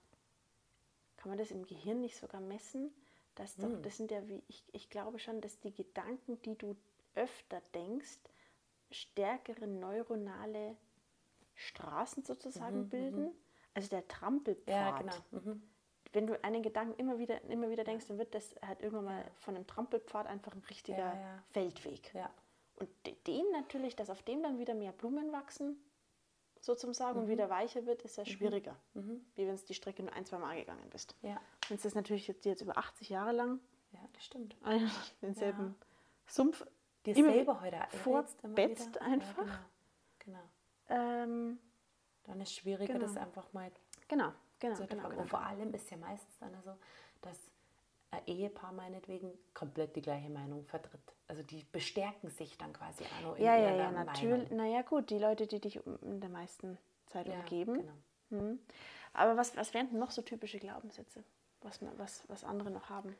kann 1.17 1.29
man 1.29 1.37
das 1.37 1.51
im 1.51 1.65
Gehirn 1.65 1.99
nicht 1.99 2.15
sogar 2.17 2.39
messen? 2.41 2.93
Das, 3.35 3.55
doch, 3.57 3.63
Hm. 3.69 3.81
das 3.83 3.97
sind 3.97 4.09
ja 4.11 4.27
wie, 4.27 4.41
ich, 4.47 4.63
ich 4.71 4.89
glaube 4.89 5.19
schon, 5.19 5.41
dass 5.41 5.59
die 5.59 5.73
Gedanken, 5.73 6.41
die 6.41 6.57
du 6.57 6.75
öfter 7.15 7.61
denkst, 7.73 8.19
stärkere 8.91 9.67
neuronale 9.67 10.75
Straßen 11.55 12.23
sozusagen 12.23 12.89
bilden. 12.89 13.31
Also 13.73 13.89
der 13.89 14.07
Trampelpfad. 14.07 14.67
Mhm, 14.67 14.71
ja, 14.71 14.97
genau. 14.97 15.13
Mhm. 15.31 15.61
Wenn 16.13 16.27
du 16.27 16.43
einen 16.43 16.63
Gedanken 16.63 16.99
immer 16.99 17.19
wieder, 17.19 17.41
immer 17.43 17.69
wieder 17.69 17.83
denkst, 17.83 18.07
dann 18.07 18.17
wird 18.17 18.33
das 18.33 18.55
halt 18.65 18.81
irgendwann 18.81 19.05
mal 19.05 19.25
von 19.35 19.55
einem 19.55 19.67
Trampelpfad 19.67 20.25
einfach 20.27 20.53
ein 20.53 20.63
richtiger 20.69 20.97
Ja, 20.97 21.13
ja. 21.13 21.43
Feldweg. 21.51 22.13
Und 22.77 22.89
de- 23.05 23.15
den 23.27 23.43
natürlich, 23.51 23.95
dass 23.95 24.09
auf 24.09 24.21
dem 24.23 24.41
dann 24.41 24.57
wieder 24.59 24.73
mehr 24.73 24.91
Blumen 24.93 25.31
wachsen, 25.31 25.77
sozusagen, 26.61 27.17
Mhm. 27.17 27.23
und 27.25 27.29
wieder 27.29 27.49
weicher 27.49 27.85
wird, 27.85 28.01
ist 28.03 28.17
ja 28.17 28.25
schwieriger. 28.25 28.75
Wie 28.93 29.45
wenn 29.47 29.53
es 29.53 29.65
die 29.65 29.73
Strecke 29.73 30.01
nur 30.03 30.13
ein, 30.13 30.25
zwei 30.25 30.37
Mal 30.39 30.55
gegangen 30.57 30.89
bist. 30.89 31.15
Ja. 31.21 31.39
Wenn 31.67 31.77
es 31.77 31.83
das 31.83 31.93
natürlich 31.95 32.27
jetzt, 32.27 32.45
jetzt 32.45 32.61
über 32.61 32.77
80 32.77 33.09
Jahre 33.09 33.31
lang 33.31 33.59
ja, 33.91 33.99
das 34.13 34.25
stimmt. 34.25 34.55
denselben 35.21 35.75
Sumpf 36.25 36.65
Dir 37.05 37.15
immer 37.15 37.31
selber 37.31 37.61
heute 37.61 37.77
einredest, 37.79 38.43
immer 38.43 39.01
einfach. 39.01 39.37
Ja, 39.47 39.65
genau. 40.19 40.39
genau. 40.89 41.03
Ähm, 41.23 41.59
Dann 42.23 42.41
ist 42.41 42.49
es 42.49 42.55
schwieriger, 42.55 42.93
Genau. 42.93 43.05
das 43.05 43.17
einfach 43.17 43.51
mal 43.53 43.71
genau, 44.07 44.31
genau, 44.59 44.75
zu 44.75 44.87
genau, 44.87 45.09
genau. 45.09 45.21
Und 45.21 45.29
vor 45.29 45.39
allem 45.41 45.73
ist 45.73 45.89
ja 45.89 45.97
meistens 45.97 46.37
dann 46.39 46.51
so, 46.63 46.75
dass 47.21 47.37
ein 48.11 48.21
Ehepaar 48.25 48.71
meinetwegen 48.71 49.31
komplett 49.53 49.95
die 49.95 50.01
gleiche 50.01 50.29
Meinung 50.29 50.63
vertritt. 50.65 51.01
Also 51.27 51.43
die 51.43 51.65
bestärken 51.71 52.29
sich 52.29 52.57
dann 52.57 52.71
quasi 52.73 53.03
auch 53.03 53.21
noch 53.21 53.35
in 53.37 53.43
Ja, 53.43 53.55
ja, 53.55 53.69
ihrer 53.69 53.77
ja, 53.77 53.91
natürlich. 53.91 54.49
Meinung. 54.49 54.65
Naja, 54.65 54.81
gut, 54.81 55.09
die 55.09 55.19
Leute, 55.19 55.45
die 55.47 55.59
dich 55.59 55.79
in 56.01 56.21
der 56.21 56.29
meisten 56.29 56.77
Zeit 57.07 57.27
Ja, 57.27 57.35
umgeben. 57.35 57.73
genau. 58.29 58.43
Mhm. 58.43 58.59
Aber 59.13 59.35
was, 59.37 59.55
was 59.57 59.73
wären 59.73 59.89
denn 59.89 59.99
noch 59.99 60.11
so 60.11 60.21
typische 60.21 60.59
Glaubenssätze, 60.59 61.23
was, 61.61 61.79
was, 61.97 62.23
was 62.29 62.43
andere 62.43 62.71
noch 62.71 62.89
haben? 62.89 63.15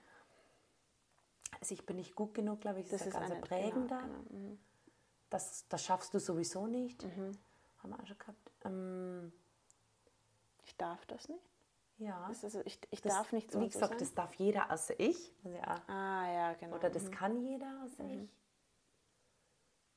Also 1.60 1.74
ich 1.74 1.86
bin 1.86 1.96
nicht 1.98 2.16
gut 2.16 2.34
genug, 2.34 2.62
glaube 2.62 2.82
ich, 2.82 2.90
das, 2.90 3.02
ist 3.06 3.16
ein 3.16 3.22
ganz 3.22 3.32
eine- 3.32 3.42
prägender. 3.42 4.02
Genau, 4.02 4.24
genau. 4.24 4.38
Mhm. 4.40 4.60
Das, 5.30 5.68
das 5.68 5.84
schaffst 5.84 6.14
du 6.14 6.20
sowieso 6.20 6.68
nicht. 6.68 7.04
Haben 7.04 7.90
wir 7.90 8.00
auch 8.00 8.06
schon 8.08 8.18
gehabt. 8.18 8.52
Ähm, 8.64 9.34
Ich 10.66 10.76
darf 10.78 11.06
das 11.08 11.28
nicht. 11.30 11.44
ja. 11.98 12.28
Das 12.28 12.38
ist 12.38 12.44
also, 12.46 12.62
ich, 12.66 12.80
ich 12.92 13.02
Das- 13.02 13.14
darf 13.14 13.32
nicht 13.34 13.52
so 13.52 13.60
Wie 13.62 13.68
gesagt, 13.70 13.90
sein. 13.92 13.98
das 14.00 14.14
darf 14.14 14.34
jeder 14.36 14.72
außer 14.72 15.00
ich. 15.00 15.34
Also 15.44 15.58
ja, 15.58 15.76
Ah, 15.88 16.32
ja, 16.32 16.54
genau. 16.54 16.76
Oder 16.76 16.90
das 16.90 17.04
Mhm. 17.06 17.12
kann 17.12 17.42
jeder 17.42 17.84
außer 17.84 18.06
ich. 18.06 18.30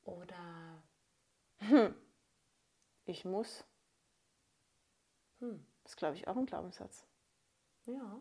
Oder 0.03 0.83
Ich 3.05 3.23
muss. 3.25 3.63
Hm. 5.39 5.65
Das 5.83 5.93
ist, 5.93 5.97
glaube 5.97 6.15
ich, 6.15 6.27
auch 6.27 6.35
ein 6.37 6.45
Glaubenssatz. 6.45 7.05
ja, 7.85 8.19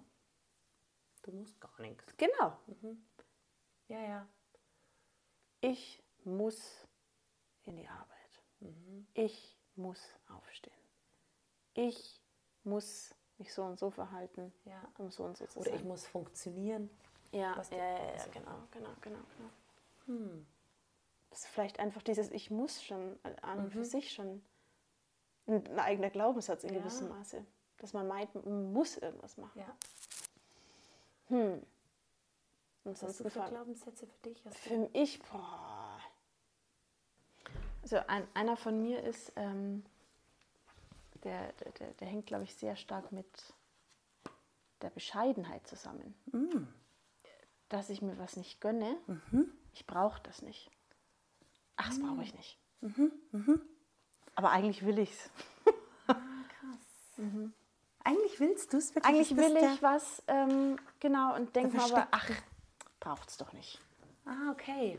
du 1.23 1.33
musst 1.33 1.61
gar 1.61 1.79
nichts. 1.81 2.15
Genau. 2.17 2.57
Ja, 3.91 4.01
ja. 4.01 4.29
Ich 5.61 6.01
muss 6.25 6.87
in 7.65 7.77
die 7.77 7.89
Arbeit. 7.89 8.41
Ich 9.15 9.59
muss 9.75 10.01
aufstehen. 10.29 10.73
Ich 11.75 12.21
muss 12.63 13.15
mich 13.39 13.53
so 13.53 13.65
und 13.65 13.79
so 13.79 13.91
verhalten, 13.91 14.53
Ja. 14.65 14.81
um 14.99 15.11
so 15.11 15.25
und 15.25 15.37
so 15.37 15.47
zu 15.47 15.59
Oder 15.59 15.71
sein. 15.71 15.79
ich 15.81 15.85
muss 15.85 16.07
funktionieren. 16.07 16.89
ja, 17.33 17.61
ja, 17.71 17.77
ja, 17.77 18.15
ja, 18.17 18.27
genau, 18.33 18.63
genau, 18.71 18.91
genau. 19.01 19.19
genau. 20.07 20.45
Das 21.31 21.41
ist 21.41 21.49
vielleicht 21.49 21.81
einfach 21.81 22.03
dieses 22.03 22.31
Ich 22.31 22.51
muss 22.51 22.83
schon 22.85 23.19
an 23.43 23.59
und 23.61 23.71
für 23.73 23.85
sich 23.85 24.13
schon 24.13 24.43
ein, 25.47 25.67
ein 25.67 25.79
eigener 25.81 26.11
Glaubenssatz 26.11 26.63
in 26.65 26.75
Ja. 26.75 26.81
gewissem 26.81 27.09
Maße. 27.09 27.45
dass 27.79 27.93
man 27.93 28.07
meint, 28.07 28.35
man 28.35 28.73
muss 28.73 28.99
irgendwas 28.99 29.37
machen. 29.37 29.59
Ja. 29.59 29.77
Hm. 31.29 31.67
Und 32.85 32.93
Was 32.93 33.01
sonst 33.01 33.25
hast 33.25 33.37
du 33.37 33.41
für 33.43 33.49
Glaubenssätze 33.49 34.07
für 34.07 34.23
dich? 34.29 34.45
Hast 34.45 34.55
du- 34.57 34.69
Für 34.71 34.79
mich, 34.93 35.21
boah. 35.23 35.99
Also 37.83 37.99
ein, 38.09 38.27
einer 38.35 38.57
von 38.57 38.81
mir 38.83 39.03
ist, 39.03 39.33
ähm, 39.37 39.85
der, 41.25 41.53
der, 41.53 41.73
der, 41.73 41.91
der 41.93 42.09
hängt, 42.09 42.27
glaube 42.27 42.45
ich, 42.45 42.55
sehr 42.55 42.77
stark 42.77 43.13
mit 43.13 43.27
der 44.83 44.91
Bescheidenheit 44.91 45.67
zusammen. 45.67 46.15
Mm. 46.33 46.67
Dass 47.69 47.91
ich 47.91 48.01
mir 48.03 48.19
was 48.19 48.37
nicht 48.37 48.61
gönne, 48.61 48.97
Mhm. 49.07 49.53
ich 49.75 49.87
brauche 49.87 50.21
das 50.23 50.43
nicht. 50.43 50.71
Ach, 51.77 51.89
das 51.89 52.01
brauche 52.01 52.23
ich 52.23 52.35
nicht. 52.35 52.59
Mhm. 52.81 53.61
Aber 54.35 54.51
eigentlich 54.51 54.85
will 54.85 54.99
ich 54.99 55.11
es. 55.13 55.31
Eigentlich 58.03 58.41
willst 58.41 58.73
du 58.73 58.79
es 58.79 58.95
wirklich? 58.95 59.15
Eigentlich 59.15 59.37
will 59.37 59.57
ich 59.57 59.83
was, 59.83 60.23
ähm, 60.27 60.79
genau, 61.01 61.35
und 61.37 61.55
denke 61.55 61.77
mir 61.77 61.83
aber, 61.85 62.09
ach, 62.11 62.31
braucht 63.01 63.29
es 63.31 63.37
doch 63.37 63.53
nicht. 63.53 63.81
Ah, 64.27 64.51
okay. 64.53 64.99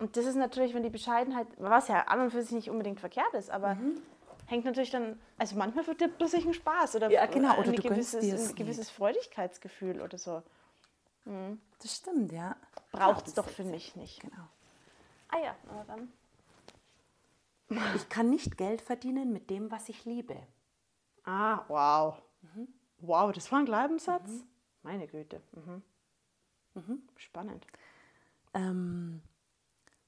Und 0.00 0.16
das 0.16 0.26
ist 0.26 0.34
natürlich, 0.34 0.74
wenn 0.74 0.82
die 0.82 0.90
Bescheidenheit, 0.90 1.46
was 1.56 1.88
ja 1.88 2.02
an 2.02 2.20
und 2.20 2.30
für 2.30 2.42
sich 2.42 2.52
nicht 2.52 2.70
unbedingt 2.70 3.00
verkehrt 3.00 3.32
ist, 3.34 3.50
aber 3.50 3.76
Mhm. 3.76 4.02
hängt 4.46 4.64
natürlich 4.64 4.90
dann, 4.90 5.18
also 5.38 5.56
manchmal 5.56 5.84
verdirbt 5.84 6.18
man 6.20 6.28
sich 6.28 6.44
einen 6.44 6.54
Spaß 6.54 6.96
oder, 6.96 7.10
Ja, 7.10 7.26
genau, 7.26 7.56
oder 7.58 7.70
ein 7.70 7.76
gewisses, 7.76 8.20
dir 8.20 8.34
es 8.34 8.50
ein 8.50 8.56
gewisses 8.56 8.90
Freudigkeitsgefühl 8.90 10.00
oder 10.00 10.18
so. 10.18 10.42
Das 11.80 11.94
stimmt, 11.96 12.32
ja. 12.32 12.56
Braucht 12.92 13.28
es 13.28 13.34
doch 13.34 13.48
für 13.48 13.64
mich 13.64 13.94
nicht. 13.96 14.20
Genau. 14.20 14.48
Ah 15.28 15.38
ja, 15.38 15.54
aber 15.70 15.84
dann. 15.84 16.12
Ich 17.96 18.08
kann 18.08 18.30
nicht 18.30 18.56
Geld 18.56 18.80
verdienen 18.80 19.30
mit 19.32 19.50
dem, 19.50 19.70
was 19.70 19.88
ich 19.90 20.04
liebe. 20.06 20.36
Ah, 21.24 21.64
wow. 21.68 22.16
Wow, 23.00 23.30
das 23.32 23.52
war 23.52 23.58
ein 23.58 23.66
Glaubenssatz? 23.66 24.42
Meine 24.82 25.06
Güte. 25.06 25.42
Mhm. 26.78 27.02
Spannend. 27.16 27.66
Ähm, 28.54 29.22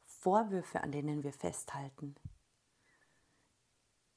Vorwürfe, 0.06 0.82
an 0.82 0.92
denen 0.92 1.22
wir 1.22 1.32
festhalten. 1.32 2.14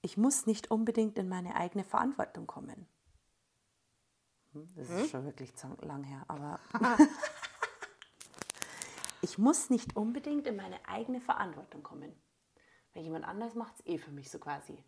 Ich 0.02 0.18
muss 0.18 0.46
nicht 0.46 0.70
unbedingt 0.70 1.18
in 1.18 1.30
meine 1.30 1.56
eigene 1.56 1.84
Verantwortung 1.84 2.46
kommen. 2.46 2.88
Hm, 4.52 4.70
Das 4.76 4.90
ist 4.90 5.12
schon 5.12 5.26
wirklich 5.26 5.56
zu 5.56 5.68
lang 5.82 6.04
her, 6.04 6.26
aber 6.28 6.60
ich 9.22 9.38
muss 9.38 9.70
nicht 9.70 9.96
unbedingt 9.96 10.46
in 10.48 10.58
meine 10.58 10.86
eigene 10.88 11.22
Verantwortung 11.22 11.84
kommen. 11.84 12.14
Weil 12.94 13.04
jemand 13.04 13.26
anders 13.26 13.56
macht 13.56 13.76
es 13.80 13.86
eh 13.86 13.98
für 13.98 14.12
mich 14.12 14.30
so 14.30 14.40
quasi. 14.40 14.84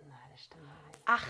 Nein, 0.00 0.30
das 0.30 0.44
stimmt 0.44 0.64
nicht. 0.64 1.02
Ach, 1.06 1.26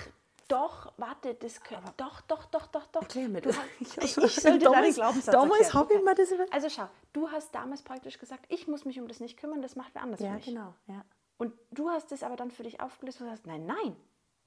doch, 0.53 0.93
warte, 0.99 1.35
das 1.35 1.61
könnte. 1.63 1.93
Doch, 1.97 2.21
doch, 2.23 2.45
doch, 2.47 2.67
doch, 2.67 2.87
doch. 2.87 3.03
Erklär 3.03 3.29
mir 3.29 3.41
das. 3.41 3.57
Ich- 3.81 3.97
ich, 3.99 4.17
ich 4.19 4.35
sollte 4.37 4.59
deinen 4.59 4.73
damals- 4.73 4.95
Glaubenssatz 4.97 5.33
damals 5.35 5.61
erklären. 5.63 5.75
hab 5.85 5.91
ich 5.91 6.03
mir 6.05 6.15
das 6.15 6.31
über- 6.33 6.47
Also 6.53 6.69
schau, 6.69 6.89
du 7.13 7.31
hast 7.31 7.55
damals 7.55 7.83
praktisch 7.83 8.19
gesagt, 8.19 8.45
ich 8.49 8.69
muss 8.69 8.85
mich 8.85 9.01
um 9.01 9.09
das 9.09 9.21
nicht 9.21 9.37
kümmern, 9.39 9.63
das 9.63 9.77
macht 9.77 9.95
wer 9.95 10.03
anders 10.03 10.21
für 10.21 10.27
Ja, 10.27 10.35
mich. 10.35 10.45
genau. 10.45 10.75
Ja. 10.87 11.05
Und 11.39 11.53
du 11.71 11.89
hast 11.91 12.13
es 12.13 12.23
aber 12.23 12.37
dann 12.37 12.51
für 12.51 12.63
dich 12.63 12.81
aufgelöst 12.81 13.21
und 13.21 13.27
sagst, 13.29 13.47
nein, 13.47 13.67
nein, 13.67 13.97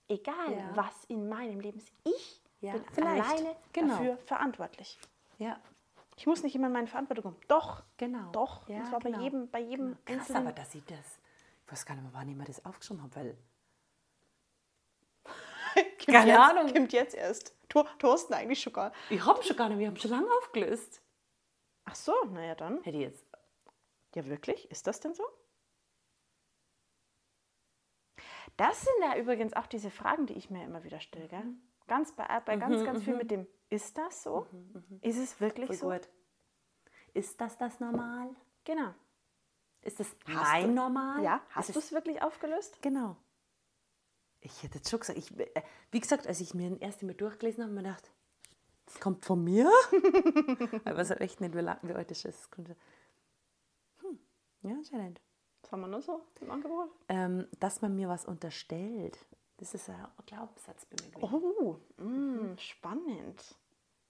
egal 0.07 0.51
Ja. 0.53 0.69
was 0.75 1.03
in 1.07 1.27
meinem 1.27 1.59
Leben 1.59 1.77
ist, 1.79 1.91
ich 2.03 2.41
Ja, 2.61 2.73
bin 2.73 2.83
vielleicht. 2.93 3.29
alleine 3.29 3.55
Genau. 3.73 3.93
dafür 3.97 4.17
verantwortlich. 4.19 4.97
ja, 5.37 5.57
Ich 6.17 6.25
muss 6.27 6.43
nicht 6.43 6.55
immer 6.55 6.67
in 6.67 6.73
meine 6.73 6.87
Verantwortung 6.87 7.23
kommen. 7.23 7.37
Doch, 7.49 7.83
genau. 7.97 8.31
doch. 8.31 8.69
Ja, 8.69 8.77
und 8.77 8.85
zwar 8.87 8.99
genau. 9.01 9.17
bei 9.17 9.23
jedem, 9.25 9.49
bei 9.49 9.59
jedem 9.59 9.97
Krass, 10.05 10.17
einzelnen. 10.19 10.43
aber 10.47 10.53
dass 10.53 10.73
ich 10.73 10.85
das, 10.85 11.19
ich 11.65 11.71
weiß 11.71 11.85
gar 11.85 11.95
nicht 11.95 12.03
mehr, 12.05 12.13
wann 12.13 12.29
ich 12.29 12.35
mir 12.37 12.45
das 12.45 12.63
aufgeschrieben 12.65 13.03
habe, 13.03 13.13
weil 13.17 13.37
Keine 16.05 16.27
jetzt, 16.31 16.39
Ahnung. 16.39 16.73
Kommt 16.73 16.93
jetzt 16.93 17.15
erst. 17.15 17.55
Tor, 17.69 17.87
Thorsten 17.99 18.33
eigentlich 18.33 18.61
schon 18.61 18.73
gar 18.73 18.91
ich 19.09 19.23
habe 19.25 19.41
schon 19.43 19.55
gar 19.57 19.69
nicht, 19.69 19.79
wir 19.79 19.87
haben 19.87 19.97
schon 19.97 20.11
lange 20.11 20.27
aufgelöst. 20.39 21.01
Ach 21.85 21.95
so, 21.95 22.13
naja 22.31 22.55
dann. 22.55 22.81
Hätte 22.83 22.97
jetzt. 22.97 23.25
Ja, 24.15 24.25
wirklich? 24.25 24.69
Ist 24.71 24.87
das 24.87 24.99
denn 24.99 25.13
so? 25.13 25.23
Das 28.57 28.81
sind 28.81 28.93
ja 29.01 29.17
übrigens 29.17 29.53
auch 29.53 29.67
diese 29.67 29.91
Fragen, 29.91 30.25
die 30.27 30.33
ich 30.33 30.49
mir 30.49 30.63
immer 30.63 30.83
wieder 30.83 30.99
stelle. 31.01 31.27
Gell? 31.27 31.43
Ganz 31.87 32.13
bei, 32.13 32.25
bei 32.45 32.55
ganz, 32.55 32.83
ganz 32.85 33.03
viel 33.03 33.15
mit 33.15 33.29
dem, 33.29 33.47
ist 33.69 33.97
das 33.97 34.23
so? 34.23 34.47
Ist 35.01 35.17
es 35.17 35.39
wirklich 35.41 35.67
Voll 35.67 35.75
so? 35.75 35.89
gut. 35.89 36.09
Ist 37.13 37.39
das 37.41 37.57
das 37.57 37.79
Normal? 37.79 38.29
Genau. 38.63 38.93
Ist 39.81 39.99
das 39.99 40.15
Hast 40.27 40.51
mein 40.51 40.67
du- 40.69 40.73
Normal? 40.73 41.23
Ja, 41.23 41.41
hast 41.51 41.75
du 41.75 41.79
es 41.79 41.91
wirklich 41.91 42.21
aufgelöst? 42.21 42.81
Genau. 42.81 43.17
Ich 44.45 44.61
hätte 44.63 44.75
jetzt 44.77 44.89
schon 44.89 44.99
gesagt, 44.99 45.17
ich, 45.17 45.37
äh, 45.39 45.63
wie 45.91 45.99
gesagt, 45.99 46.27
als 46.27 46.39
ich 46.39 46.53
mir 46.53 46.69
den 46.69 46.79
ersten 46.81 47.07
Mal 47.07 47.15
durchgelesen 47.15 47.63
habe, 47.63 47.71
habe 47.71 47.79
ich 47.79 47.83
mir 47.85 47.89
gedacht, 47.89 48.11
das 48.85 48.99
kommt 48.99 49.25
von 49.25 49.43
mir. 49.43 49.69
ich 49.91 50.85
weiß 50.85 51.11
auch 51.13 51.19
echt 51.19 51.41
nicht, 51.41 51.55
wie, 51.55 51.59
lang, 51.61 51.79
wie 51.81 51.93
alt 51.93 52.11
das 52.11 52.23
ist. 52.25 52.49
Hm, 54.01 54.19
ja, 54.61 54.71
anscheinend. 54.75 55.19
Was 55.63 55.71
haben 55.71 55.81
wir 55.81 55.87
noch 55.87 56.01
so 56.01 56.21
im 56.41 56.51
Angebot? 56.51 56.89
Ähm, 57.09 57.47
dass 57.59 57.81
man 57.81 57.95
mir 57.95 58.07
was 58.07 58.25
unterstellt. 58.25 59.17
Das 59.57 59.73
ist 59.73 59.89
ein 59.89 60.05
Glaubenssatz 60.27 60.85
bei 60.85 60.97
mir. 61.03 61.11
gewesen. 61.11 61.33
Oh, 61.33 62.03
mm, 62.03 62.57
spannend. 62.57 63.39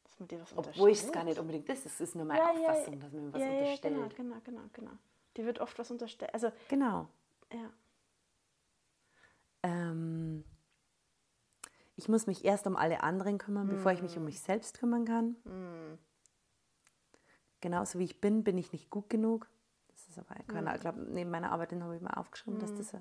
Dass 0.04 0.20
man 0.20 0.28
dir 0.28 0.42
was 0.42 0.52
Obwohl 0.58 0.90
ich 0.90 0.98
es 0.98 1.06
unterstellt. 1.06 1.14
gar 1.14 1.24
nicht 1.24 1.40
unbedingt 1.40 1.70
ist. 1.70 1.86
Es 1.86 2.02
ist 2.02 2.16
nur 2.16 2.26
meine 2.26 2.40
Ja, 2.40 2.52
ja, 2.52 2.70
Auffassung, 2.72 3.00
dass 3.00 3.14
man 3.14 3.26
mir 3.28 3.34
was 3.34 3.42
ja, 3.42 3.48
ja, 3.48 3.60
unterstellt. 3.60 3.94
genau, 3.96 4.10
genau, 4.16 4.36
genau, 4.44 4.62
genau. 4.74 4.92
Dir 5.38 5.46
wird 5.46 5.60
oft 5.60 5.80
was 5.80 5.90
unterstellt. 5.92 6.34
Also, 6.34 6.52
Genau. 6.68 7.08
ja. 7.54 7.72
Ich 11.96 12.10
muss 12.10 12.28
mich 12.28 12.44
erst 12.46 12.68
um 12.68 12.76
alle 12.76 13.04
anderen 13.04 13.38
kümmern, 13.38 13.68
bevor 13.68 13.92
ich 13.92 14.02
mich 14.02 14.18
um 14.18 14.26
mich 14.26 14.42
selbst 14.42 14.78
kümmern 14.80 15.06
kann. 15.06 15.36
Genauso 17.62 18.00
wie 18.00 18.04
ich 18.04 18.22
bin, 18.22 18.44
bin 18.44 18.58
ich 18.58 18.72
nicht 18.74 18.90
gut 18.90 19.10
genug. 19.10 19.50
Das 19.88 20.08
ist 20.10 20.20
aber, 20.20 20.36
keine, 20.44 20.76
ich 20.76 20.82
glaube, 20.82 21.00
neben 21.00 21.32
meiner 21.32 21.52
Arbeit 21.52 21.72
habe 21.74 21.96
ich 21.96 22.02
mal 22.02 22.14
aufgeschrieben, 22.14 22.60
dass 22.60 22.76
das. 22.76 22.96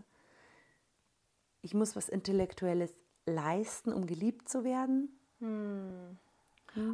Ich 1.60 1.74
muss 1.74 1.96
was 1.96 2.08
Intellektuelles 2.08 2.94
leisten, 3.26 3.92
um 3.92 4.06
geliebt 4.06 4.48
zu 4.48 4.64
werden. 4.64 5.18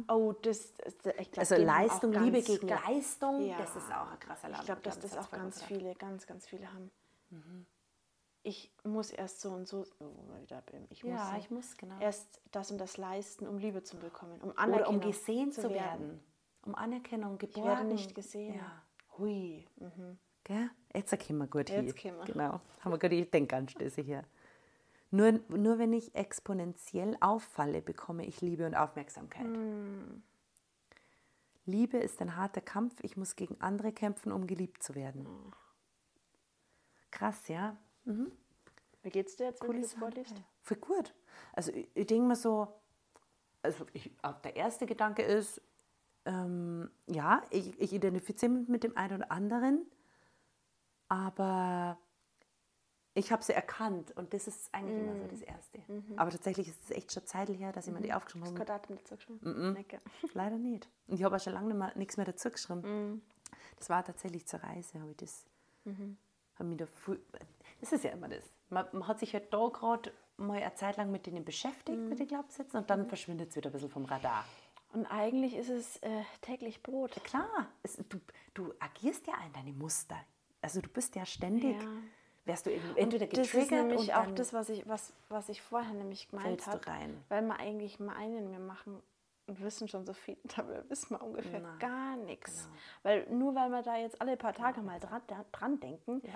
Oh, 0.07 0.33
das, 0.41 0.73
das 0.75 0.93
ich 1.17 1.31
glaub, 1.31 1.39
Also 1.39 1.55
Leistung, 1.55 2.11
ganz, 2.11 2.25
Liebe 2.25 2.41
gegen 2.41 2.67
Leistung, 2.67 3.41
Ja. 3.41 3.57
das 3.57 3.75
ist 3.75 3.91
auch 3.91 4.11
ein 4.11 4.19
krasser 4.19 4.49
Ich 4.49 4.65
glaube, 4.65 4.81
dass 4.81 4.99
das 4.99 5.11
Glaubenssatz 5.11 5.17
auch 5.17 5.31
ganz 5.31 5.63
viele, 5.63 5.95
ganz, 5.95 6.27
ganz 6.27 6.47
viele 6.47 6.71
haben. 6.71 6.91
Ich 8.43 8.71
muss 8.83 9.11
erst 9.11 9.41
so 9.41 9.51
und 9.51 9.67
so, 9.67 9.85
oh, 9.99 10.05
mal 10.27 10.41
wieder 10.41 10.63
ich 10.89 11.03
muss, 11.03 11.13
Ja, 11.13 11.37
ich 11.37 11.51
muss, 11.51 11.77
genau. 11.77 11.99
erst 11.99 12.41
das 12.51 12.71
und 12.71 12.79
das 12.79 12.97
leisten, 12.97 13.47
um 13.47 13.59
Liebe 13.59 13.83
zu 13.83 13.97
bekommen, 13.97 14.41
um 14.41 14.49
Oder 14.49 14.59
Anerkennung 14.59 14.95
um 14.95 15.01
gesehen 15.01 15.51
zu 15.51 15.69
werden. 15.69 16.19
Um 16.65 16.75
Anerkennung, 16.75 17.37
geborgen. 17.37 17.69
werde 17.69 17.85
nicht 17.85 18.15
gesehen. 18.15 18.55
Ja. 18.55 18.81
Hui. 19.17 19.67
Gell? 20.43 20.69
Jetzt 20.93 21.11
kommen 21.27 21.39
wir 21.39 21.47
gut 21.47 21.69
Jetzt 21.69 21.99
hin. 21.99 22.15
wir. 22.17 22.25
Genau. 22.25 22.61
Haben 22.79 22.91
wir 22.91 22.97
gerade 22.97 23.15
die 23.15 23.29
Denkanstöße 23.29 24.01
hier. 24.01 24.23
Nur, 25.11 25.39
nur 25.49 25.77
wenn 25.77 25.93
ich 25.93 26.15
exponentiell 26.15 27.17
auffalle, 27.19 27.81
bekomme 27.81 28.25
ich 28.25 28.41
Liebe 28.41 28.65
und 28.65 28.75
Aufmerksamkeit. 28.75 29.43
Hm. 29.43 30.23
Liebe 31.65 31.97
ist 31.97 32.21
ein 32.21 32.35
harter 32.37 32.61
Kampf. 32.61 33.03
Ich 33.03 33.17
muss 33.17 33.35
gegen 33.35 33.59
andere 33.59 33.91
kämpfen, 33.91 34.31
um 34.31 34.47
geliebt 34.47 34.81
zu 34.81 34.95
werden. 34.95 35.25
Hm. 35.25 35.53
Krass, 37.11 37.47
ja? 37.49 37.77
Wie 38.05 39.09
geht's 39.09 39.35
dir 39.35 39.45
jetzt, 39.45 39.61
wenn 39.61 39.67
du 39.67 39.73
Coole 39.73 39.81
das 39.81 39.91
Sache. 39.91 39.99
vorliest? 39.99 40.35
Voll 40.61 40.77
gut. 40.77 41.13
Also 41.53 41.71
ich, 41.71 41.87
ich 41.93 42.07
denke 42.07 42.27
mir 42.27 42.35
so, 42.35 42.67
also 43.61 43.85
ich, 43.93 44.11
der 44.43 44.55
erste 44.55 44.85
Gedanke 44.85 45.23
ist, 45.23 45.61
ähm, 46.25 46.89
ja, 47.07 47.41
ich, 47.49 47.79
ich 47.79 47.93
identifiziere 47.93 48.51
mich 48.51 48.67
mit 48.67 48.83
dem 48.83 48.95
einen 48.95 49.15
oder 49.17 49.31
anderen, 49.31 49.85
aber 51.07 51.97
ich 53.13 53.31
habe 53.31 53.43
sie 53.43 53.53
erkannt 53.53 54.15
und 54.15 54.33
das 54.33 54.47
ist 54.47 54.73
eigentlich 54.73 54.99
immer 54.99 55.17
so 55.17 55.27
das 55.27 55.41
Erste. 55.41 55.79
Aber 56.15 56.31
tatsächlich 56.31 56.69
ist 56.69 56.83
es 56.83 56.91
echt 56.91 57.11
schon 57.11 57.25
Zeit 57.25 57.49
her, 57.49 57.71
dass 57.71 57.87
ich 57.87 57.93
mir 57.93 58.01
die 58.01 58.13
aufgeschrieben 58.13 58.43
Hast 58.47 58.51
habe. 58.53 58.65
du 58.65 58.65
kein 58.65 58.81
Datum 58.81 58.97
dazu 58.97 59.15
geschrieben? 59.15 59.73
Necke. 59.73 59.99
Leider 60.33 60.57
nicht. 60.57 60.89
Und 61.07 61.15
ich 61.15 61.23
habe 61.23 61.35
auch 61.35 61.39
schon 61.39 61.53
lange 61.53 61.67
nicht 61.67 61.77
mehr, 61.77 61.91
nichts 61.97 62.17
mehr 62.17 62.25
dazu 62.25 62.49
geschrieben. 62.49 63.21
Das 63.77 63.89
war 63.89 64.03
tatsächlich 64.05 64.47
zur 64.47 64.61
Reise, 64.63 65.01
habe 65.01 65.11
ich 65.11 65.17
das. 65.17 65.45
Hab 66.55 66.67
mich 66.67 66.77
da 66.77 66.85
das 67.81 67.91
ist 67.91 68.03
ja 68.05 68.11
immer 68.11 68.29
das. 68.29 68.43
Man, 68.69 68.87
man 68.93 69.07
hat 69.07 69.19
sich 69.19 69.33
halt 69.33 69.53
da 69.53 69.67
gerade 69.67 70.13
mal 70.37 70.61
eine 70.61 70.73
Zeit 70.75 70.97
lang 70.97 71.11
mit 71.11 71.25
denen 71.25 71.43
beschäftigt, 71.45 71.99
mit 71.99 72.17
den 72.19 72.27
Glaubenssätzen, 72.27 72.79
und 72.79 72.89
dann 72.89 73.05
verschwindet 73.07 73.49
es 73.49 73.55
wieder 73.57 73.69
ein 73.69 73.73
bisschen 73.73 73.89
vom 73.89 74.05
Radar. 74.05 74.45
Und 74.93 75.05
eigentlich 75.07 75.55
ist 75.55 75.69
es 75.69 75.97
äh, 75.97 76.23
täglich 76.41 76.81
Brot. 76.83 77.11
Klar, 77.23 77.67
es, 77.83 77.97
du, 78.09 78.19
du 78.53 78.73
agierst 78.79 79.25
ja 79.27 79.33
in 79.45 79.53
deine 79.53 79.71
Muster. 79.73 80.17
Also 80.61 80.81
du 80.81 80.89
bist 80.89 81.15
ja 81.15 81.25
ständig, 81.25 81.81
Ja. 81.81 81.87
wärst 82.45 82.65
du 82.65 82.71
eben 82.71 82.97
entweder 82.97 83.27
Das 83.27 83.51
getriggert 83.51 83.63
ist 83.63 83.71
nämlich 83.71 84.13
auch 84.13 84.31
das, 84.31 84.51
was 84.53 84.69
ich, 84.69 84.87
was, 84.87 85.13
was 85.29 85.47
ich 85.49 85.61
vorher 85.61 85.93
nämlich 85.93 86.27
gemeint 86.29 86.65
habe. 86.67 86.81
Weil 87.29 87.41
wir 87.43 87.57
eigentlich 87.59 87.99
meinen, 87.99 88.51
wir 88.51 88.59
machen 88.59 89.01
und 89.47 89.61
wissen 89.61 89.87
schon 89.87 90.05
so 90.05 90.13
viel, 90.13 90.37
dabei 90.55 90.83
wissen 90.89 91.11
wir 91.11 91.21
ungefähr 91.23 91.59
Nein, 91.61 91.79
gar 91.79 92.15
nichts. 92.17 92.63
genau. 92.65 92.75
Weil 93.03 93.27
nur 93.33 93.55
weil 93.55 93.69
wir 93.69 93.83
da 93.83 93.95
jetzt 93.97 94.19
alle 94.21 94.35
paar 94.37 94.53
Tage 94.53 94.81
mal 94.81 94.99
dran, 94.99 95.21
dran 95.53 95.79
denken, 95.79 96.21
Ja. 96.25 96.33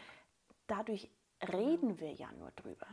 dadurch 0.67 1.09
reden 1.53 1.99
wir 1.99 2.13
ja 2.13 2.31
nur 2.33 2.51
drüber. 2.51 2.87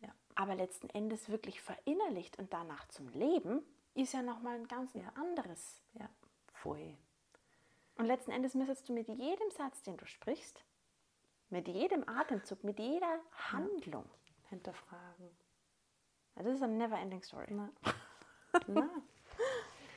Ja. 0.00 0.10
Aber 0.34 0.54
letzten 0.54 0.88
Endes 0.90 1.28
wirklich 1.28 1.60
verinnerlicht 1.60 2.38
und 2.38 2.52
danach 2.52 2.86
zum 2.88 3.08
Leben 3.08 3.62
ist 3.94 4.12
ja 4.12 4.22
nochmal 4.22 4.56
ein 4.56 4.68
ganz 4.68 4.94
ja. 4.94 5.08
anderes. 5.14 5.80
Ja, 5.94 6.08
voll. 6.52 6.96
Und 7.96 8.06
letzten 8.06 8.30
Endes 8.30 8.54
müsstest 8.54 8.88
du 8.88 8.92
mit 8.92 9.08
jedem 9.08 9.50
Satz, 9.50 9.82
den 9.82 9.96
du 9.96 10.06
sprichst, 10.06 10.64
mit 11.50 11.68
jedem 11.68 12.08
Atemzug, 12.08 12.64
mit 12.64 12.78
jeder 12.78 13.20
Handlung 13.50 14.04
ja. 14.04 14.48
hinterfragen. 14.50 15.30
Das 16.34 16.46
ist 16.46 16.62
eine 16.62 16.72
never-ending 16.74 17.22
Story. 17.22 17.46
Na. 17.50 17.68
Na. 18.66 18.90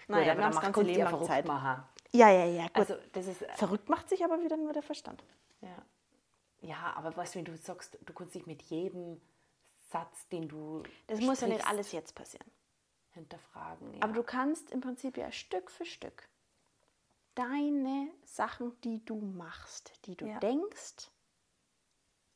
Naja, 0.07 0.33
haben 0.33 0.41
das 0.41 0.61
ganze 0.61 0.81
Leben 0.81 1.03
lang 1.03 1.23
Zeit. 1.23 1.45
Machen. 1.45 1.83
Ja, 2.11 2.29
ja, 2.29 2.45
ja. 2.45 2.63
Gut. 2.67 2.75
Also, 2.75 2.95
das 3.13 3.27
ist, 3.27 3.45
verrückt 3.55 3.89
macht 3.89 4.09
sich 4.09 4.23
aber 4.23 4.41
wieder 4.41 4.57
nur 4.57 4.73
der 4.73 4.83
Verstand. 4.83 5.23
Ja. 5.61 5.75
Ja, 6.65 6.93
aber 6.95 7.15
weißt 7.15 7.35
du, 7.35 7.39
wenn 7.39 7.45
du 7.45 7.57
sagst, 7.57 7.97
du 8.01 8.13
kannst 8.13 8.35
dich 8.35 8.45
mit 8.45 8.61
jedem 8.63 9.21
Satz, 9.91 10.27
den 10.29 10.47
du. 10.47 10.83
Das 11.07 11.21
muss 11.21 11.41
ja 11.41 11.47
nicht 11.47 11.67
alles 11.67 11.91
jetzt 11.91 12.15
passieren. 12.15 12.49
Hinterfragen. 13.11 13.93
Ja. 13.93 14.03
Aber 14.03 14.13
du 14.13 14.23
kannst 14.23 14.71
im 14.71 14.81
Prinzip 14.81 15.17
ja 15.17 15.31
Stück 15.31 15.71
für 15.71 15.85
Stück 15.85 16.27
deine 17.35 18.09
Sachen, 18.23 18.79
die 18.81 19.03
du 19.05 19.15
machst, 19.17 19.93
die 20.05 20.15
du 20.15 20.25
ja. 20.25 20.39
denkst, 20.39 21.11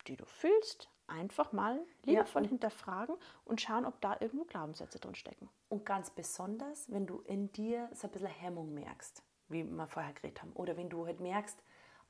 die 0.08 0.16
du 0.16 0.26
fühlst, 0.26 0.90
einfach 1.08 1.52
mal 1.52 1.80
liebevoll 2.04 2.44
ja. 2.44 2.50
hinterfragen 2.50 3.16
und 3.46 3.62
schauen, 3.62 3.86
ob 3.86 4.00
da 4.02 4.18
irgendwo 4.20 4.46
Glaubenssätze 4.46 5.00
drin 5.00 5.16
stecken. 5.16 5.50
Und 5.70 5.86
ganz 5.86 6.12
besonders, 6.12 6.92
wenn 6.92 7.08
du 7.08 7.22
in 7.22 7.52
dir 7.52 7.90
so 7.94 8.08
ein 8.08 8.12
bisschen 8.12 8.28
Hemmung 8.28 8.74
merkst, 8.74 9.24
wie 9.48 9.64
wir 9.64 9.88
vorher 9.88 10.14
geredet 10.14 10.42
haben, 10.42 10.54
oder 10.54 10.78
wenn 10.78 10.90
du 10.90 11.06
halt 11.06 11.20
merkst, 11.20 11.58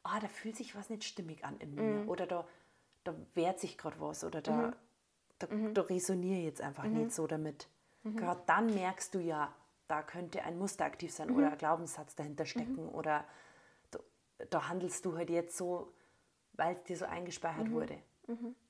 ah, 0.03 0.19
da 0.19 0.27
fühlt 0.27 0.55
sich 0.55 0.75
was 0.75 0.89
nicht 0.89 1.03
stimmig 1.03 1.43
an 1.43 1.57
in 1.59 1.75
mir, 1.75 1.81
mhm. 1.81 2.09
oder 2.09 2.25
da, 2.27 2.47
da 3.03 3.15
wehrt 3.33 3.59
sich 3.59 3.77
gerade 3.77 3.99
was, 3.99 4.23
oder 4.23 4.41
da, 4.41 4.53
mhm. 4.53 4.75
da, 5.39 5.47
mhm. 5.47 5.73
da 5.73 5.81
resoniere 5.81 6.39
jetzt 6.39 6.62
einfach 6.62 6.83
mhm. 6.83 7.03
nicht 7.03 7.13
so 7.13 7.27
damit. 7.27 7.67
Mhm. 8.03 8.17
Gerade 8.17 8.41
dann 8.45 8.73
merkst 8.73 9.13
du 9.13 9.19
ja, 9.19 9.53
da 9.88 10.01
könnte 10.03 10.43
ein 10.43 10.57
Muster 10.57 10.85
aktiv 10.85 11.12
sein 11.12 11.31
oder 11.31 11.51
ein 11.51 11.57
Glaubenssatz 11.57 12.15
dahinter 12.15 12.45
stecken, 12.45 12.88
oder 12.89 13.25
da, 13.91 13.99
da 14.49 14.69
handelst 14.69 15.05
du 15.05 15.17
halt 15.17 15.29
jetzt 15.29 15.57
so, 15.57 15.91
weil 16.53 16.75
es 16.75 16.83
dir 16.83 16.97
so 16.97 17.05
eingespeichert 17.05 17.71
wurde. 17.71 17.97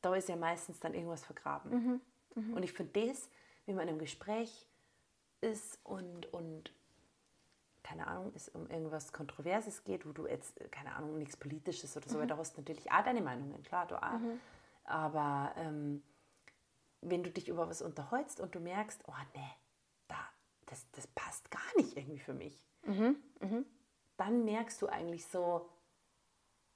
Da 0.01 0.15
ist 0.15 0.29
ja 0.29 0.37
meistens 0.37 0.79
dann 0.79 0.93
irgendwas 0.93 1.25
vergraben. 1.25 2.01
Und 2.35 2.63
ich 2.63 2.71
finde 2.71 3.07
das, 3.07 3.29
wenn 3.65 3.75
man 3.75 3.83
in 3.83 3.89
einem 3.89 3.99
Gespräch 3.99 4.65
ist 5.41 5.79
und, 5.83 6.31
und 6.33 6.71
keine 7.89 8.06
Ahnung, 8.06 8.32
es 8.36 8.49
um 8.49 8.69
irgendwas 8.69 9.12
Kontroverses 9.12 9.84
geht, 9.84 10.06
wo 10.06 10.12
du 10.12 10.28
jetzt, 10.28 10.60
keine 10.71 10.95
Ahnung, 10.95 11.17
nichts 11.17 11.36
Politisches 11.36 11.97
oder 11.97 12.08
so, 12.08 12.17
mhm. 12.17 12.21
weil 12.21 12.28
da 12.28 12.38
hast 12.38 12.56
du 12.56 12.62
natürlich 12.62 12.91
auch 12.91 13.04
deine 13.04 13.21
Meinungen, 13.21 13.63
klar, 13.63 13.88
du 13.88 13.95
auch. 13.95 14.19
Mhm. 14.19 14.39
Aber 14.84 15.52
ähm, 15.58 16.04
wenn 17.02 17.23
du 17.23 17.32
dich 17.32 17.47
über 17.47 17.67
was 17.67 17.82
unterhältst 17.82 18.41
und 18.41 18.54
du 18.54 18.60
merkst, 18.60 19.04
oh 19.08 19.13
nee, 19.34 19.49
da, 20.08 20.17
das, 20.67 20.86
das 20.91 21.08
passt 21.08 21.49
gar 21.49 21.75
nicht 21.78 21.97
irgendwie 21.97 22.19
für 22.19 22.36
mich, 22.36 22.63
mhm. 22.86 23.15
Mhm. 23.41 23.65
dann 24.17 24.45
merkst 24.45 24.80
du 24.84 24.88
eigentlich 24.88 25.25
so, 25.25 25.67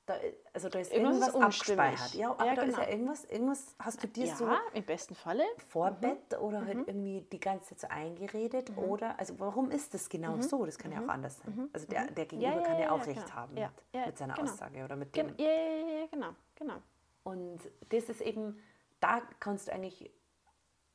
da, 0.05 0.15
also 0.51 0.67
da 0.69 0.79
ist 0.79 0.91
irgendwas, 0.91 1.27
irgendwas 1.27 1.41
abgespeichert. 1.41 2.13
Ja, 2.15 2.31
aber 2.31 2.45
ja, 2.45 2.55
da 2.55 2.61
ist 2.63 2.77
ja 2.77 2.83
genau. 2.83 2.91
irgendwas, 2.91 3.25
irgendwas 3.25 3.75
hast 3.79 4.03
du 4.03 4.07
dir 4.07 4.25
ja, 4.25 4.35
so 4.35 4.49
im 4.73 4.83
besten 4.83 5.15
Falle 5.15 5.43
Vorbett 5.69 6.31
mhm. 6.31 6.37
oder 6.39 6.65
halt 6.65 6.77
mhm. 6.77 6.83
irgendwie 6.87 7.21
die 7.31 7.39
ganze 7.39 7.69
Zeit 7.69 7.79
so 7.79 7.87
eingeredet 7.87 8.69
mhm. 8.71 8.77
oder 8.79 9.17
also 9.17 9.39
warum 9.39 9.71
ist 9.71 9.93
das 9.93 10.09
genau 10.09 10.35
mhm. 10.35 10.41
so? 10.41 10.65
Das 10.65 10.77
kann 10.77 10.91
ja 10.91 10.99
auch 10.99 11.03
mhm. 11.03 11.09
anders 11.09 11.39
sein. 11.39 11.69
Also 11.71 11.87
der, 11.87 12.11
der 12.11 12.25
Gegenüber 12.25 12.61
ja, 12.61 12.67
kann 12.67 12.79
ja, 12.79 12.91
auch 12.91 13.05
recht 13.05 13.25
genau. 13.25 13.35
haben 13.35 13.53
mit, 13.53 13.69
mit, 13.93 14.17
seiner 14.17 14.33
genau. 14.33 14.51
Aussage 14.51 14.83
oder 14.83 14.95
mit 14.95 15.15
dem. 15.15 15.33
Ja, 15.37 15.45
ja, 15.45 16.07
genau, 16.11 16.29
genau. 16.55 16.81
Und 17.23 17.59
das 17.87 18.09
ist 18.09 18.19
eben, 18.19 18.59
da 18.99 19.21
kannst 19.39 19.67
du 19.67 19.73
eigentlich 19.73 20.11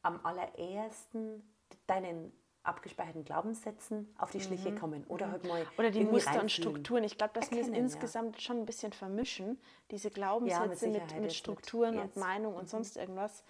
am 0.02 0.24
allerersten 0.24 1.42
deinen 1.86 2.32
abgespeicherten 2.62 3.24
Glaubenssätzen 3.24 4.14
auf 4.18 4.30
die 4.30 4.40
Schliche 4.40 4.70
mhm. 4.70 4.78
kommen 4.78 5.04
oder 5.08 5.30
halt 5.30 5.44
mal 5.44 5.66
oder 5.78 5.90
die 5.90 6.04
Muster 6.04 6.40
und 6.40 6.52
Strukturen. 6.52 7.04
Ich 7.04 7.16
glaube, 7.16 7.32
dass 7.34 7.50
wir 7.50 7.60
es 7.60 7.68
insgesamt 7.68 8.36
ja. 8.36 8.42
schon 8.42 8.58
ein 8.58 8.66
bisschen 8.66 8.92
vermischen, 8.92 9.58
diese 9.90 10.10
Glaubenssätze 10.10 10.86
ja, 10.86 10.92
mit, 10.92 11.12
mit, 11.12 11.20
mit, 11.22 11.32
Strukturen 11.32 11.94
mit 11.96 12.04
und 12.04 12.16
Meinung 12.16 12.54
und 12.54 12.64
mhm. 12.64 12.68
sonst 12.68 12.96
irgendwas. 12.96 13.42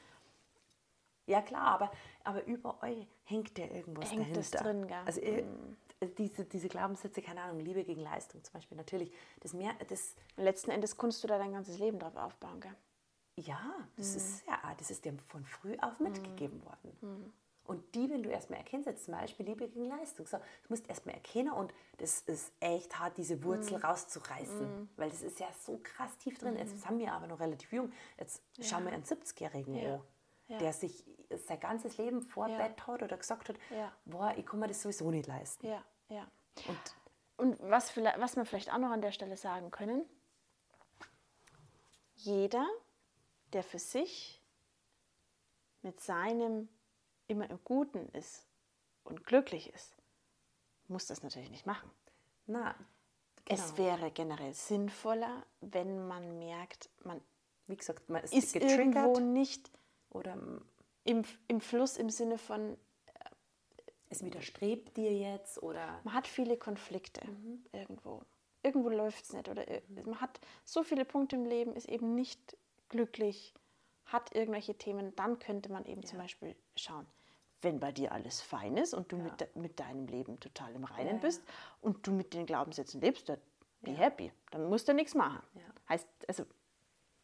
Ja 1.27 1.43
klar, 1.43 1.67
aber, 1.67 1.93
aber 2.25 2.47
überall 2.47 3.07
hängt 3.25 3.59
ja 3.59 3.67
irgendwas 3.67 4.11
hängt 4.11 4.23
dahinter. 4.23 4.41
Das 4.41 4.51
drin, 4.51 4.87
gell? 4.87 5.03
Also 5.05 5.21
mhm. 5.21 6.15
diese, 6.17 6.45
diese 6.45 6.69
Glaubenssätze, 6.69 7.21
keine 7.21 7.43
Ahnung, 7.43 7.61
Liebe 7.61 7.85
gegen 7.85 8.01
Leistung 8.01 8.43
zum 8.45 8.55
Beispiel, 8.55 8.77
natürlich. 8.77 9.13
Das 9.41 9.53
mehr, 9.53 9.73
das 9.89 10.15
letzten 10.37 10.71
Endes 10.71 10.97
kannst 10.97 11.23
du 11.23 11.29
da 11.29 11.39
dein 11.39 11.53
ganzes 11.53 11.79
Leben 11.79 11.99
drauf 11.99 12.17
aufbauen, 12.17 12.61
gell? 12.61 12.75
Ja, 13.37 13.61
das 13.97 14.13
mhm. 14.13 14.17
ist 14.17 14.47
ja, 14.47 14.75
das 14.79 14.91
ist 14.91 15.05
dir 15.05 15.15
von 15.29 15.45
früh 15.45 15.77
auf 15.81 16.01
mitgegeben 16.01 16.65
worden. 16.65 17.33
Und 17.69 17.95
die, 17.95 18.09
wenn 18.09 18.23
du 18.23 18.31
erstmal 18.31 18.61
erkennst, 18.61 18.87
jetzt 18.87 19.05
zum 19.05 19.13
Beispiel 19.13 19.45
Liebe 19.45 19.69
gegen 19.69 19.85
Leistung, 19.85 20.27
so, 20.27 20.39
du 20.39 20.69
musst 20.71 20.89
erstmal 20.89 21.17
erkennen 21.17 21.53
und 21.53 21.75
das 21.99 22.23
ist 22.23 22.51
echt 22.61 22.99
hart, 22.99 23.19
diese 23.19 23.45
Wurzel 23.45 23.77
mm. 23.77 23.85
rauszureißen, 23.85 24.85
mm. 24.85 24.89
weil 24.97 25.11
das 25.11 25.21
ist 25.21 25.39
ja 25.39 25.49
so 25.53 25.79
krass 25.83 26.17
tief 26.17 26.39
drin. 26.39 26.55
Mm. 26.55 26.57
Jetzt 26.57 26.89
haben 26.89 26.99
wir 26.99 27.13
aber 27.13 27.27
noch 27.27 27.39
relativ 27.41 27.71
jung. 27.71 27.93
Jetzt 28.17 28.43
ja. 28.57 28.65
schauen 28.65 28.87
wir 28.87 28.93
einen 28.93 29.05
70-Jährigen 29.05 29.75
ja. 29.75 29.97
an, 29.97 30.01
ja. 30.47 30.59
der 30.59 30.73
sich 30.73 31.05
sein 31.47 31.61
ganzes 31.61 31.99
Leben 31.99 32.23
vor. 32.23 32.47
Bett 32.49 32.87
hat 32.87 33.03
oder 33.03 33.19
gesagt 33.19 33.51
hat, 33.51 33.57
boah, 34.07 34.33
ich 34.35 34.47
kann 34.47 34.61
mir 34.61 34.69
das 34.69 34.81
sowieso 34.81 35.11
nicht 35.11 35.27
leisten. 35.27 35.67
Ja, 35.67 35.85
ja. 36.09 36.27
Und, 37.37 37.59
und 37.59 37.71
was, 37.71 37.95
was 37.99 38.37
wir 38.37 38.47
vielleicht 38.47 38.73
auch 38.73 38.79
noch 38.79 38.93
an 38.93 39.03
der 39.03 39.13
Stelle 39.13 39.37
sagen 39.37 39.71
können, 39.71 40.07
jeder, 42.15 42.67
der 43.53 43.63
für 43.63 43.79
sich 43.79 44.43
mit 45.83 46.01
seinem 46.01 46.71
immer 47.29 47.49
im 47.49 47.59
Guten 47.65 48.09
ist 48.11 48.47
und 49.05 49.25
glücklich 49.25 49.73
ist, 49.73 49.97
muss 50.89 51.07
das 51.07 51.23
natürlich 51.23 51.51
nicht 51.51 51.67
machen. 51.67 51.91
Na, 52.47 52.75
genau. 53.45 53.63
Es 53.63 53.77
wäre 53.77 54.11
generell 54.11 54.55
sinnvoller, 54.55 55.45
wenn 55.61 56.09
man 56.09 56.39
merkt, 56.39 56.89
man, 57.05 57.21
wie 57.67 57.77
gesagt, 57.77 58.09
man 58.09 58.25
ist, 58.25 58.35
ist 58.35 58.57
irgendwo 58.57 59.21
nicht 59.21 59.71
oder 60.11 60.37
im, 61.05 61.25
im 61.47 61.61
Fluss 61.61 61.97
im 61.97 62.11
Sinne 62.11 62.39
von 62.39 62.73
äh, 62.73 62.79
es 64.09 64.25
widerstrebt 64.25 64.97
dir 64.97 65.13
jetzt 65.13 65.63
oder 65.63 66.01
man 66.05 66.15
hat 66.15 66.27
viele 66.27 66.57
Konflikte 66.57 67.27
mhm. 67.27 67.65
irgendwo. 67.73 68.23
Irgendwo 68.63 68.89
läuft 68.89 69.25
es 69.25 69.33
nicht 69.33 69.49
oder 69.49 69.65
mhm. 69.89 70.05
man 70.07 70.21
hat 70.21 70.41
so 70.65 70.83
viele 70.83 71.05
Punkte 71.05 71.37
im 71.37 71.45
Leben, 71.45 71.77
ist 71.77 71.89
eben 71.89 72.15
nicht 72.15 72.57
glücklich, 72.89 73.55
hat 74.07 74.35
irgendwelche 74.35 74.75
Themen, 74.75 75.15
dann 75.17 75.39
könnte 75.39 75.71
man 75.71 75.85
eben 75.85 76.01
ja. 76.03 76.09
zum 76.09 76.19
Beispiel 76.19 76.57
schauen, 76.77 77.07
wenn 77.63 77.81
bei 77.81 77.93
dir 77.93 78.13
alles 78.13 78.41
fein 78.41 78.77
ist 78.77 78.95
und 78.95 79.11
du 79.13 79.17
ja. 79.17 79.25
mit, 79.25 79.57
mit 79.57 79.81
deinem 79.81 80.07
Leben 80.07 80.39
total 80.41 80.75
im 80.75 80.85
Reinen 80.85 81.17
ja, 81.17 81.23
bist 81.23 81.43
und 81.81 82.07
du 82.07 82.13
mit 82.13 82.35
den 82.35 82.47
Glaubenssätzen 82.47 83.01
lebst, 83.01 83.29
dann 83.29 83.39
be 83.81 83.93
happy. 83.93 84.33
Dann 84.51 84.69
musst 84.69 84.89
du 84.89 84.95
nichts 84.95 85.15
machen. 85.15 85.43
Heißt, 85.89 86.09
also 86.27 86.45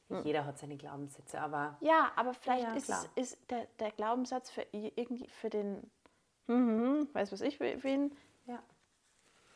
hm. 0.09 0.25
jeder 0.25 0.44
hat 0.44 0.59
seine 0.59 0.77
Glaubenssätze, 0.77 1.40
aber. 1.40 1.77
Ja, 1.81 2.12
aber 2.16 2.35
vielleicht 2.35 2.77
ist, 2.77 3.11
ist 3.14 3.38
der, 3.51 3.66
der 3.79 3.90
Glaubenssatz 3.92 4.51
für 4.51 4.66
irgendwie 4.73 5.29
für 5.29 5.51
den, 5.51 5.90
hm, 6.47 7.09
weiß 7.12 7.33
was 7.33 7.40
ich, 7.40 7.59
für 7.59 7.66
ihn, 7.66 8.16
ja. 8.47 8.62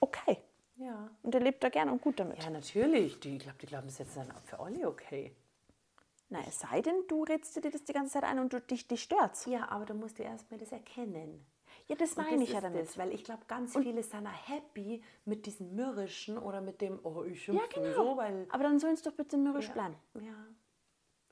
okay. 0.00 0.38
Ja. 0.76 1.10
Und 1.24 1.34
er 1.34 1.40
lebt 1.40 1.62
da 1.64 1.70
gerne 1.70 1.90
und 1.90 2.00
gut 2.00 2.20
damit. 2.20 2.42
Ja, 2.42 2.50
natürlich. 2.50 3.18
Die, 3.20 3.36
ich 3.36 3.42
glaube, 3.42 3.58
die 3.60 3.66
Glaubenssätze 3.66 4.20
sind 4.20 4.30
auch 4.30 4.42
für 4.42 4.60
alle 4.60 4.86
okay. 4.86 5.34
Na, 6.30 6.40
es 6.46 6.60
sei 6.60 6.82
denn, 6.82 7.04
du 7.08 7.24
redest 7.24 7.56
dir 7.56 7.70
das 7.70 7.84
die 7.84 7.92
ganze 7.92 8.14
Zeit 8.14 8.24
ein 8.24 8.38
und 8.38 8.52
du, 8.52 8.60
dich, 8.60 8.86
dich 8.86 9.02
stört 9.02 9.46
Ja, 9.46 9.70
aber 9.70 9.86
du 9.86 9.94
musst 9.94 10.18
du 10.18 10.22
erstmal 10.22 10.60
das 10.60 10.72
erkennen. 10.72 11.46
Ja, 11.86 11.96
das 11.96 12.16
meine 12.16 12.44
ich 12.44 12.52
ja 12.52 12.60
damit. 12.60 12.82
Das, 12.82 12.98
weil 12.98 13.12
ich 13.12 13.24
glaube, 13.24 13.44
ganz 13.46 13.74
und 13.74 13.82
viele 13.82 14.02
sind 14.02 14.26
happy 14.26 15.02
mit 15.24 15.46
diesem 15.46 15.74
Mürrischen 15.74 16.36
oder 16.36 16.60
mit 16.60 16.82
dem, 16.82 17.00
oh, 17.02 17.24
ich 17.24 17.42
schimpfe 17.42 17.80
ja, 17.80 17.82
genau. 17.82 17.94
so, 17.94 18.16
weil... 18.18 18.46
Aber 18.50 18.62
dann 18.62 18.78
sollen 18.78 18.92
es 18.92 19.02
doch 19.02 19.12
bitte 19.12 19.38
mürrisch 19.38 19.68
ja, 19.68 19.72
bleiben. 19.72 19.96
Ja. 20.20 20.34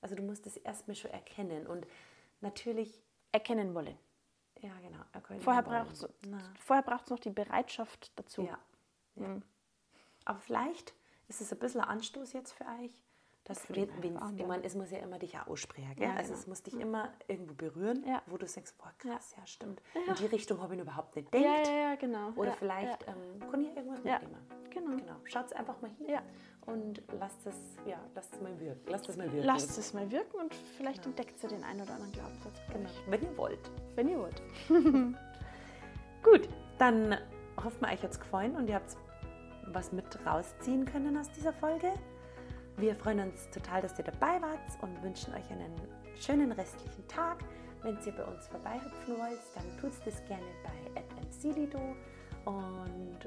Also 0.01 0.15
du 0.15 0.23
musst 0.23 0.47
das 0.47 0.57
erstmal 0.57 0.95
schon 0.95 1.11
erkennen 1.11 1.67
und 1.67 1.87
natürlich... 2.41 3.03
Erkennen 3.33 3.75
wollen. 3.75 3.99
Ja, 4.61 4.73
genau. 4.81 5.01
Erkennen 5.13 5.43
vorher 5.43 5.63
braucht 5.63 7.05
es 7.05 7.11
noch 7.11 7.19
die 7.19 7.31
Bereitschaft 7.31 8.13
dazu. 8.19 8.43
Ja. 8.43 8.59
ja. 9.17 9.29
Mhm. 9.29 9.43
Aber 10.25 10.39
vielleicht 10.39 10.95
ist 11.29 11.43
es 11.43 11.53
ein 11.53 11.59
bisschen 11.59 11.83
ein 11.83 11.89
Anstoß 11.89 12.33
jetzt 12.33 12.53
für 12.53 12.65
euch, 12.65 13.06
das 13.47 13.71
wenn, 13.71 13.89
ich 14.37 14.47
meine, 14.47 14.65
es 14.65 14.75
muss 14.75 14.91
ja 14.91 14.99
immer 14.99 15.21
dich 15.21 15.39
auch 15.39 15.47
aussprechen. 15.47 16.03
Ja, 16.03 16.15
also 16.15 16.31
genau. 16.31 16.41
es 16.41 16.47
muss 16.49 16.63
dich 16.65 16.75
immer 16.75 17.13
irgendwo 17.29 17.55
berühren, 17.55 18.05
ja. 18.05 18.21
wo 18.27 18.37
du 18.37 18.45
denkst, 18.45 18.73
boah 18.77 18.93
krass, 18.99 19.37
ja, 19.39 19.47
stimmt. 19.47 19.81
In 19.95 20.15
die 20.17 20.27
Richtung 20.27 20.61
habe 20.61 20.75
ich 20.75 20.81
überhaupt 20.81 21.15
nicht 21.15 21.31
gedacht. 21.31 21.69
Ja, 21.69 21.73
ja, 21.73 21.95
genau. 21.95 22.33
Oder 22.35 22.53
vielleicht 22.55 23.07
ähm, 23.07 23.49
kann 23.49 23.63
ich 23.63 23.69
irgendwas 23.77 24.03
mitnehmen. 24.03 24.37
Genau. 24.71 24.97
genau. 24.97 25.17
Schaut 25.25 25.53
einfach 25.53 25.81
mal 25.81 25.93
hin 25.93 26.19
und 26.67 27.03
lasst 27.21 27.47
es, 27.47 27.57
ja, 27.87 28.01
lasst 28.17 28.35
es 28.35 28.41
mal 28.41 28.59
wirken. 28.59 28.83
Lasst 28.89 29.09
es 29.09 29.17
mal 29.17 29.33
wirken. 29.33 29.47
Lasst 29.47 29.79
es 29.79 29.95
mal 29.95 30.11
wirken 30.11 30.37
und 30.41 30.55
vielleicht 30.77 31.05
genau. 31.05 31.17
entdeckt 31.17 31.41
ihr 31.45 31.49
den 31.49 31.63
einen 31.63 31.83
oder 31.83 31.95
anderen 31.95 32.13
Glaubenssatz. 32.13 32.61
Genau. 32.73 32.91
Wenn 33.07 33.23
ihr 33.23 33.39
wollt. 33.39 33.71
Wenn 33.95 34.09
ihr 34.09 34.19
wollt. 34.19 34.43
Gut, 36.25 36.49
dann 36.79 37.17
hoffen 37.63 37.81
wir, 37.81 37.93
euch 37.93 38.03
hat 38.03 38.11
es 38.11 38.19
gefallen 38.19 38.57
und 38.57 38.69
ihr 38.69 38.75
habt 38.75 38.97
was 39.69 39.93
mit 39.93 40.27
rausziehen 40.27 40.85
können 40.85 41.17
aus 41.17 41.31
dieser 41.31 41.53
Folge. 41.53 41.93
Wir 42.79 42.95
freuen 42.95 43.21
uns 43.21 43.49
total, 43.51 43.83
dass 43.83 43.99
ihr 43.99 44.05
dabei 44.05 44.41
wart 44.43 44.83
und 44.83 45.03
wünschen 45.03 45.33
euch 45.35 45.51
einen 45.51 45.75
schönen 46.21 46.53
restlichen 46.53 47.07
Tag 47.09 47.39
Wenn 47.83 47.97
ihr 48.05 48.13
bei 48.13 48.25
uns 48.25 48.47
vorbeihüpfen 48.49 49.17
wollt, 49.19 49.41
dann 49.55 49.65
tut 49.81 49.93
das 50.05 50.25
gerne 50.27 50.45
bei 50.65 51.03
@mclido 51.23 51.79
und 52.45 53.19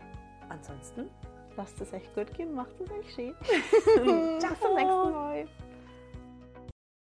ansonsten 0.50 1.10
lasst 1.56 1.80
es 1.82 1.94
euch 1.94 2.14
gut 2.14 2.34
gehen, 2.34 2.54
macht 2.54 2.80
es 2.80 2.92
euch 2.92 3.14
schön. 3.14 3.36
Ciao. 4.40 5.46